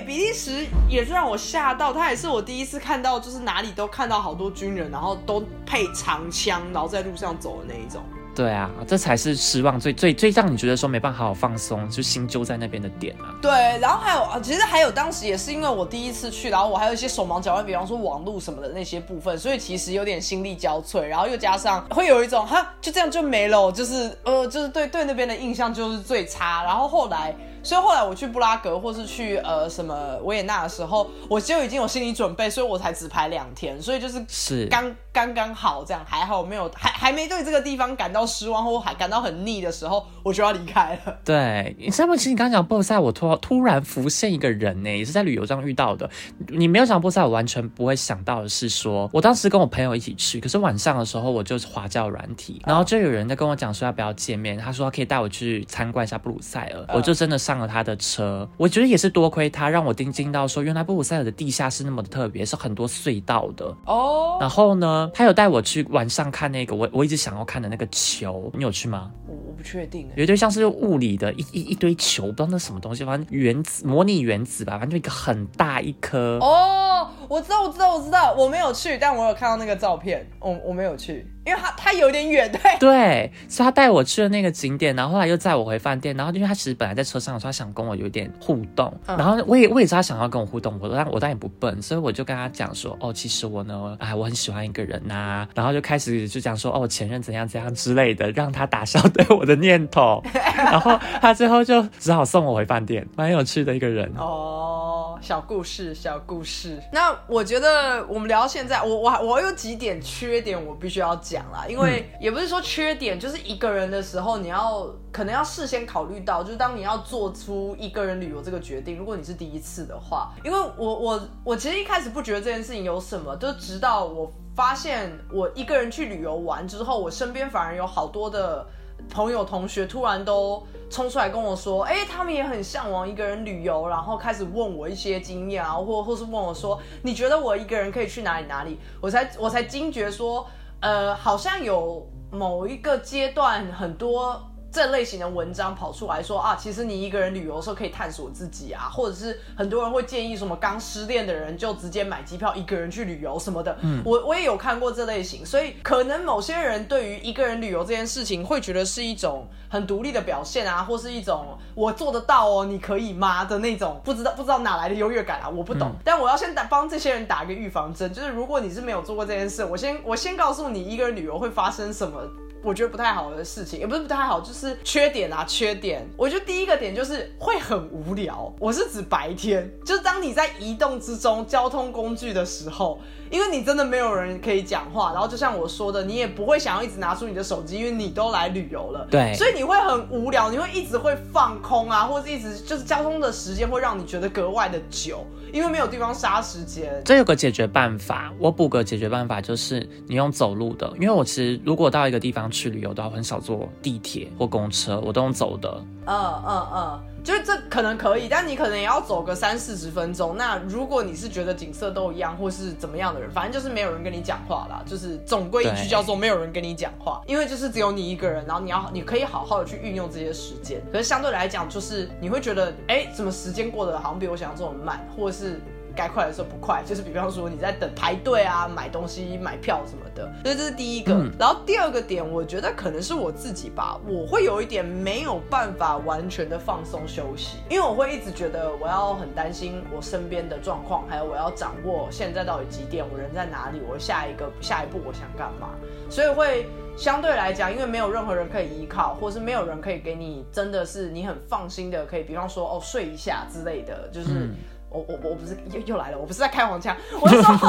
[0.08, 8.02] 比利时也是让我吓到，他也是我第一次看到，就是哪里都看到好多军人，然后都配长枪，然后在路上走的那一种。
[8.36, 13.34] 对啊，这才是失望最最最让你觉得说没办法好好放松，就心揪在那边的点啊。
[13.42, 27.34] 对，然后还有啊，其实还有当时也是因为我第一次去，然后我还有一些手忙脚乱，比方说网络什么的那些部分，所以其实有点心力交瘁，然后又加上会有一种哈就这样就没了，就是呃就是对对那边的印象就是最差，然后后来。
[27.66, 41.18] 所以后来我去布拉格或是去呃什么维也纳的时候，我就已经有心理准备，所以我才只排两天，所以就是是刚刚刚好这样，还好没有还还没对这个地方感到失望或还感到很腻的时候，我就要离开了。
[41.26, 42.16] 对，你上不？
[42.16, 46.08] 其实你刚刚讲波塞，我突突然浮现一个人呢，也是在旅游上遇到的。
[46.50, 57.55] 你没有讲波塞，我完全不会想到的是说，我当时跟我朋友一起去，可是晚上的时候我就滑教软体，然后就有人在跟我讲说要不要见面，他说可以带我去参观一下布鲁塞尔，我就真的上。
[57.56, 64.38] 上了他的车，我觉得也是多亏他，让我听惊到说，原来布鲁塞尔的地下是那么的特别，是很多隧道的哦。
[64.42, 69.10] 然后呢，他有带我去晚上看那个我我一直想要看的那个球，你有去吗？
[69.26, 76.38] 我我不确定，有一堆像是物理的一一一堆球，不知道那什么东西，反正原子模拟原子吧，反正就一个很大一颗。
[76.42, 81.28] 哦，我知道，我知道，我知道，我没有去，但我有看到那个照片，我我没有去。
[81.46, 82.60] 因为他他有点远，对。
[82.80, 100.24] 对，所以他带我去了那个景点，然后后来又载我回饭店，然后因为他其实本来在车上他想跟我有点互动，然后我也我也知道他想要跟我互动，我但我但也不笨，所以我就跟他讲说，哦，其实我呢，哎，我很喜欢一个人呐，然后就开始就讲说，哦，前任怎样怎样之类的，让他打消 对我的念头，
[100.58, 104.12] 然后他最后就只好送我回饭店，蛮有趣的一个人。
[104.18, 111.44] 哦，小故事小故事，那我觉得我们聊到现在，我我我有几点缺点，我必须要讲。
[111.52, 128.66] 啦，因为也不是说缺点，就是一个人的时候，你要可能要事先考虑到，就是当你要做出一个人旅游这个决定，如果你是第一次的话，因为我我我其实一开始不觉得这件事情有什么，就直到我发现我一个人去旅游完之后，我身边反而有好多的
[129.10, 138.80] 朋友同学突然都冲出来跟我说，哎，他们也很向往一个人旅游，然后开始问我一些经验啊，或或是问我说，你觉得我一个人可以去哪里哪里？
[139.02, 140.48] 我才我才惊觉说。
[140.82, 144.40] 呃，好像有某一个阶段，很多
[144.76, 153.78] 这类型的文章跑出来说啊，其实你一个人旅游的时候可以探索自己啊，或者是很多人会建议什么刚失恋的人就直接买机票一个人去旅游什么的。
[153.80, 165.94] 嗯，我我也有看过这类型，所以可能某些人对于一个人旅游这件事情会觉得是一种很独立的表现啊，或是一种我做得到哦，你可以吗的那种，不知道不知道哪来的优越感啊，我不懂。
[166.04, 172.22] 但我要先打帮这些人打一个预防针，就是如果你是没有做过这件事，我先我先告诉你一个人旅游会发生什么。
[172.66, 176.04] 我觉得不太好的事情，也不是不太好，就是缺点啊，缺点。
[176.18, 183.00] 我觉得第一个点就是会很无聊，我是指白天，就是当你在移动之中交通工具的时候，
[183.30, 197.02] 因为你真的没有人可以讲话，然后就像我说的，你也不会想要一直拿出你的手机，因为你都来旅游了，对所以你会很无聊，你会一直会放空啊，或者是一直就是交通的时间会让你觉得格外的久，因为没有地方杀时间。
[197.04, 205.84] 这有个解决办法，我补个解决办法，就是你用走路的，因为我其实如果到一个地方去旅游的话，我很少坐地铁或公车，我都用走的。
[206.08, 206.16] 嗯
[206.46, 210.38] 嗯嗯，就是这可能可以，但你可能也要走个三四十分钟。
[210.38, 220.80] 那如果你是觉得景色都一样，或是怎么样的人，反正就是没有人跟你讲话啦，就是总归一句叫做没有人跟你讲话，因为就是只有你一个人，然后你要你可以好好的去运用这些时间。
[220.92, 225.60] 可是相对来讲，就是你会觉得，哎，怎么时间过得好像比我想象中的慢，或是。
[225.96, 231.14] 该快的时候不快，就是比方说你在等排队啊、买东西、买票什么的，所以这是第一个。
[231.14, 245.70] 嗯然后第二个点，我觉得可能是我自己吧，我会有一点没有办法完全的放松休息，因为我会一直觉得我要很担心我身边的状况，还有我要掌握现在到底几点，我人在哪里，我下一个下一步我想干嘛，
[246.10, 246.68] 所以会。
[246.98, 254.50] 相对来讲，因为没有任何人可以依靠，或是没有人可以给你真的是你很放心的，可以比方说哦睡一下之类的，就是。
[254.92, 257.52] 嗯我我我不是又又来了，我不是在开黄腔，我是说，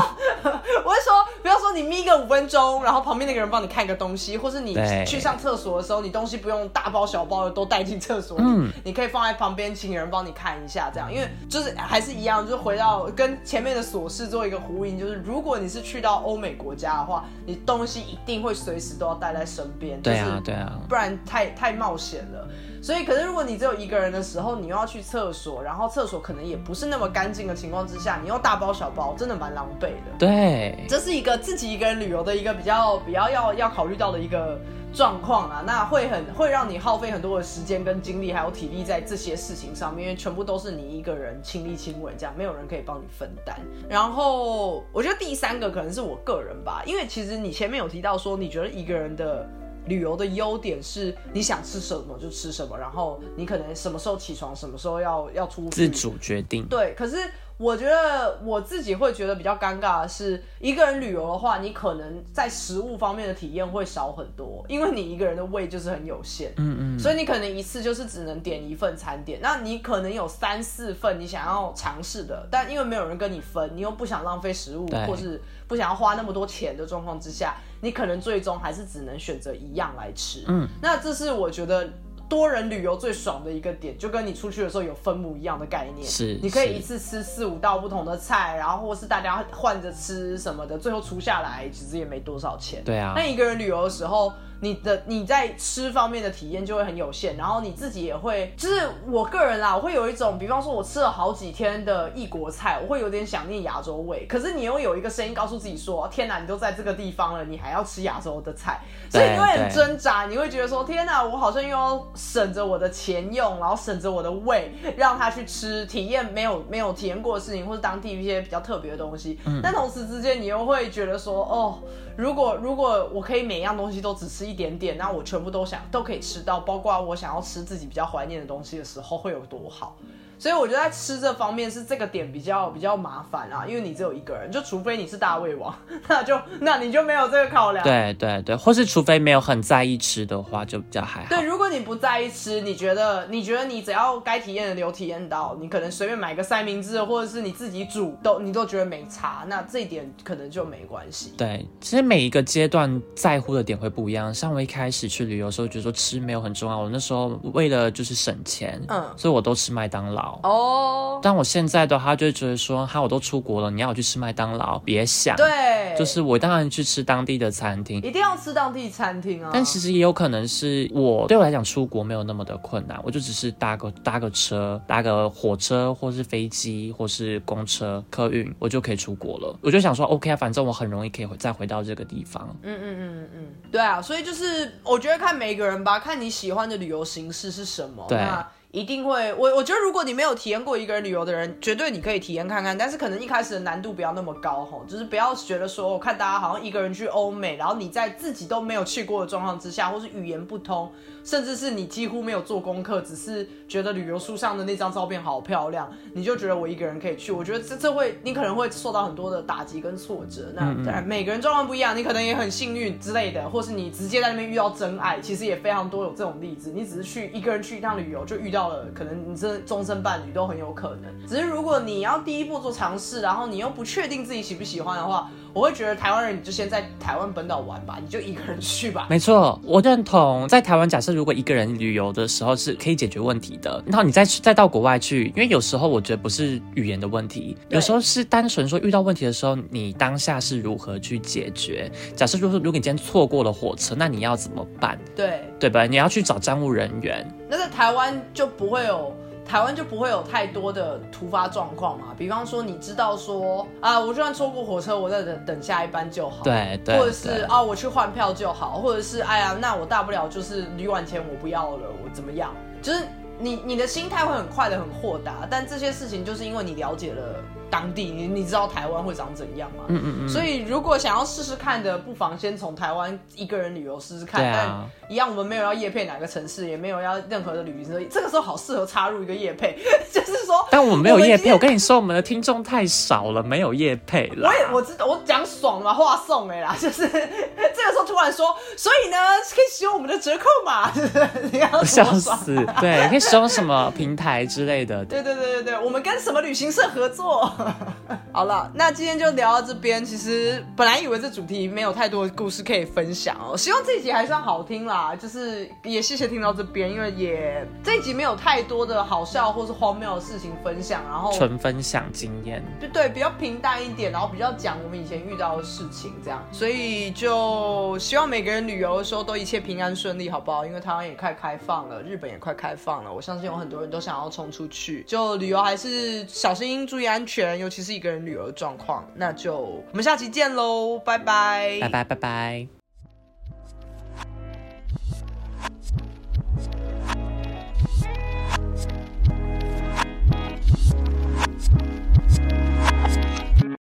[0.84, 1.12] 我是说，
[1.42, 22.48] 不要说你眯个五分钟，然后旁边那个人帮你看个东西，或是你去上厕所的时候，你东西不用大包小包的都带进厕所里，嗯你可以放在旁边，请人帮你看一下，这样，因为就是还是一样，就是回到跟前面的琐事做一个呼应，就是如果你是去到欧美国家的话，你东西一定会随时都要带在身边，对就是啊对啊不然太太冒险了。
[22.82, 30.18] 所以，可是如果你只有一个人的时候，你又要去厕所，然后厕所可能也不是那么干净的情况之下，你又大包小包，真的蛮狼狈的。
[30.18, 34.58] 对，这是一个自己一个人旅游的一个比较比较要要考虑到的一个
[34.92, 43.58] 状况啊，那会很会让你耗费很多的时间跟精力还有体力在这些事情上面，因为全部都是你一个人亲力亲为，这样没有人可以帮你分担。
[43.88, 49.48] 然后我觉得第三个可能是我个人吧，因为其实你前面有提到说，你觉得一个人的。
[49.86, 56.66] 旅游的优点是你想吃什么就吃什么，然后你可能什么时候起床，什么时候要要出去，自主决定。
[56.68, 57.16] 对，可是
[57.58, 80.44] 我觉得我自己会觉得比较尴尬的是，一个人旅游的话，你可能在食物方面的体验会少很多，因为你一个人的胃就是很有限，嗯嗯，所以你可能一次就是只能点一份餐点，那你可能有三四份你想要尝试的，但因为没有人跟你分，你又不想浪费食物，或是不想要花那么多钱的状况之下，你可能最终还是只能选择一样来吃。
[80.46, 81.88] 嗯，那这是我觉得。
[82.28, 86.06] 多人旅游最爽的一个点，就跟你出去的时候有分母一样的概念。
[86.06, 92.82] 是是你可以一次吃四五道不同的菜，然后或是大家换着吃什么的，最后除下来其实也没多少钱。
[92.84, 108.80] 对啊那一个人旅游的时候，你的你在吃方面的体验就会很有限，然后你自己也会，就是我个人啦，我会有一种，比方说我吃了好几天的异国菜，我会有点想念亚洲味，可是你又有一个声音告诉自己说，天哪，你都在这个地方了，你还要吃亚洲的菜，
[109.10, 121.78] 所以你会很挣扎，你会觉得说，天哪，我好像又要省着我的钱用，然后省着我的胃，让他去吃体验没有没有体验过的事情，或是当地一些比较特别的东西，但同时之间你又会觉得说，哦。
[122.16, 129.96] 如果如果我可以每样东西都只吃一点点，那我全部都想都可以吃到，包括我想要吃自己比较怀念的东西的时候，会有多好。
[130.38, 135.74] 所以我觉得在吃这方面是这个点比较比较麻烦啊，因为你只有一个人，就除非你是大胃王，
[136.08, 137.82] 那就那你就没有这个考量。
[137.84, 141.28] 对对对，或是除非没有很在意吃的话，就比较还好。
[141.28, 151.32] 对，如果你不在意吃，你觉得你觉得你只要该体验的有体验到，你可能随便买个三明治，或者是你自己煮，都你都觉得没差，那这一点可能就没关系。
[151.38, 154.32] 对，其实每一个阶段在乎的点会不一样。
[154.34, 160.25] 像我一开始去旅游的时候，觉得说吃没有很重要，我那时候为了就是省钱，嗯所以我都吃麦当劳。
[160.42, 167.98] 哦，但我现在的话，就会觉得说，哈，我都出国了，你要我去吃麦当劳，别想。，对，就是我当然去吃当地的餐厅。
[167.98, 169.50] 一定要吃当地餐厅啊。
[169.52, 179.58] 但其实也有可能是我对我来讲出国没有那么的困难，我就只是搭个搭个车，搭个火车或是飞机或是公车、客运，我就可以出国了。
[179.62, 182.56] 我就想说，OK 啊，反正我很容易可以回再回到这个地方。
[182.62, 188.04] 嗯嗯嗯嗯嗯，对啊，所以就是我觉得看每个人吧，看你喜欢的旅游形式是什么。
[188.08, 188.46] 对那
[188.76, 200.92] 一定会，我我觉得如果你没有体验过一个人旅游的人，绝对你可以体验看看，但是可能一开始的难度不要那么高吼，就是不要觉得说我看大家好像一个人去欧美，然后你在自己都没有去过的状况之下，或是语言不通，
[201.26, 210.52] 甚至是你几乎没有做功课，只是觉得旅游书上的那张照片好漂亮，你就觉得我一个人可以去，我觉得这这会你可能会受到很多的打击跟挫折。
[210.54, 216.70] 那当然每个人状况不一样，你可能也很幸运之类的，或是你直接在那边遇到真爱，其实也非常多有这种例子。
[216.72, 221.26] 你只是去一个人去一趟旅游，就遇到了可能你这终身伴侣都很有可能。
[221.26, 229.06] 只是如果你要第一步做尝试，然后你又不确定自己喜不喜欢的话，我会觉得台湾人你就先在台湾本岛玩吧，你就一个人去吧。
[229.08, 230.46] 没错，我认同。
[230.48, 241.90] 在台湾，假设如果一个人旅游的时候是可以解决问题的，然后你再去再到国外去，因为有时候我觉得不是语言的问题，有时候是单纯说遇到问题的时候，你当下是如何去解决。
[242.14, 244.98] 假设就是如果你今天错过了火车，那你要怎么办？
[245.14, 245.86] 对对吧？
[245.86, 247.26] 你要去找站务人员。
[247.48, 249.16] 那在台湾就不会有。
[249.48, 262.52] 台湾就不会有太多的突发状况嘛，比方说你知道说啊，我就算错过火车，我在等等下一班就好，对，或者是啊，我去换票就好，或者是哎呀，那我大不了就是旅馆钱我不要了，我怎么样？
[262.82, 263.04] 就是
[263.38, 267.22] 你你的心态会很快的很豁达，但这些事情就是因为你了解了。
[267.70, 269.84] 当地你你知道台湾会长怎样吗？
[269.88, 270.28] 嗯嗯嗯。
[270.28, 274.42] 所以如果想要试试看的，不妨先从台湾一个人旅游试试看。
[274.52, 278.00] 但一样，我们没有要夜配哪个城市，也没有要任何的旅行社。
[278.10, 279.78] 这个时候好适合插入一个夜配，
[280.12, 280.66] 就是说。
[280.70, 284.48] 但我们没有夜配，我跟你说，我们的听众太少了，没有夜配了。
[284.48, 289.16] 我也我知道，我讲爽嘛，话送哎啦， 就是这个时候突然说，所以呢，
[289.54, 290.90] 可以使用我们的折扣码，
[291.52, 292.54] 你要笑死。
[292.80, 295.04] 对，可以使用什么平台之类的。
[295.04, 297.52] 对对对对对，我们跟什么旅行社合作？
[298.32, 300.04] 好了，那今天就聊到这边。
[300.04, 305.16] 其实本来以为这主题没有太多的故事可以分享哦，希望这一集还算好听啦。
[305.16, 316.44] 就是也谢谢听到这边，因为也这一集没有太多的好笑或是荒谬的事情分享，然后纯分享经验，就对比较平淡一点，然后比较讲我们以前遇到的事情这样。
[316.52, 320.66] 所以就希望每个人旅游的时候都一切平安顺利，好不好？
[320.66, 332.66] 因为台湾也快开放了，日本也快开放了，我相信有很多人都想要冲出去，就旅游还是小心注意安全，尤其是一个人旅游的状况，那就我们下期见喽，拜拜，拜拜，拜拜。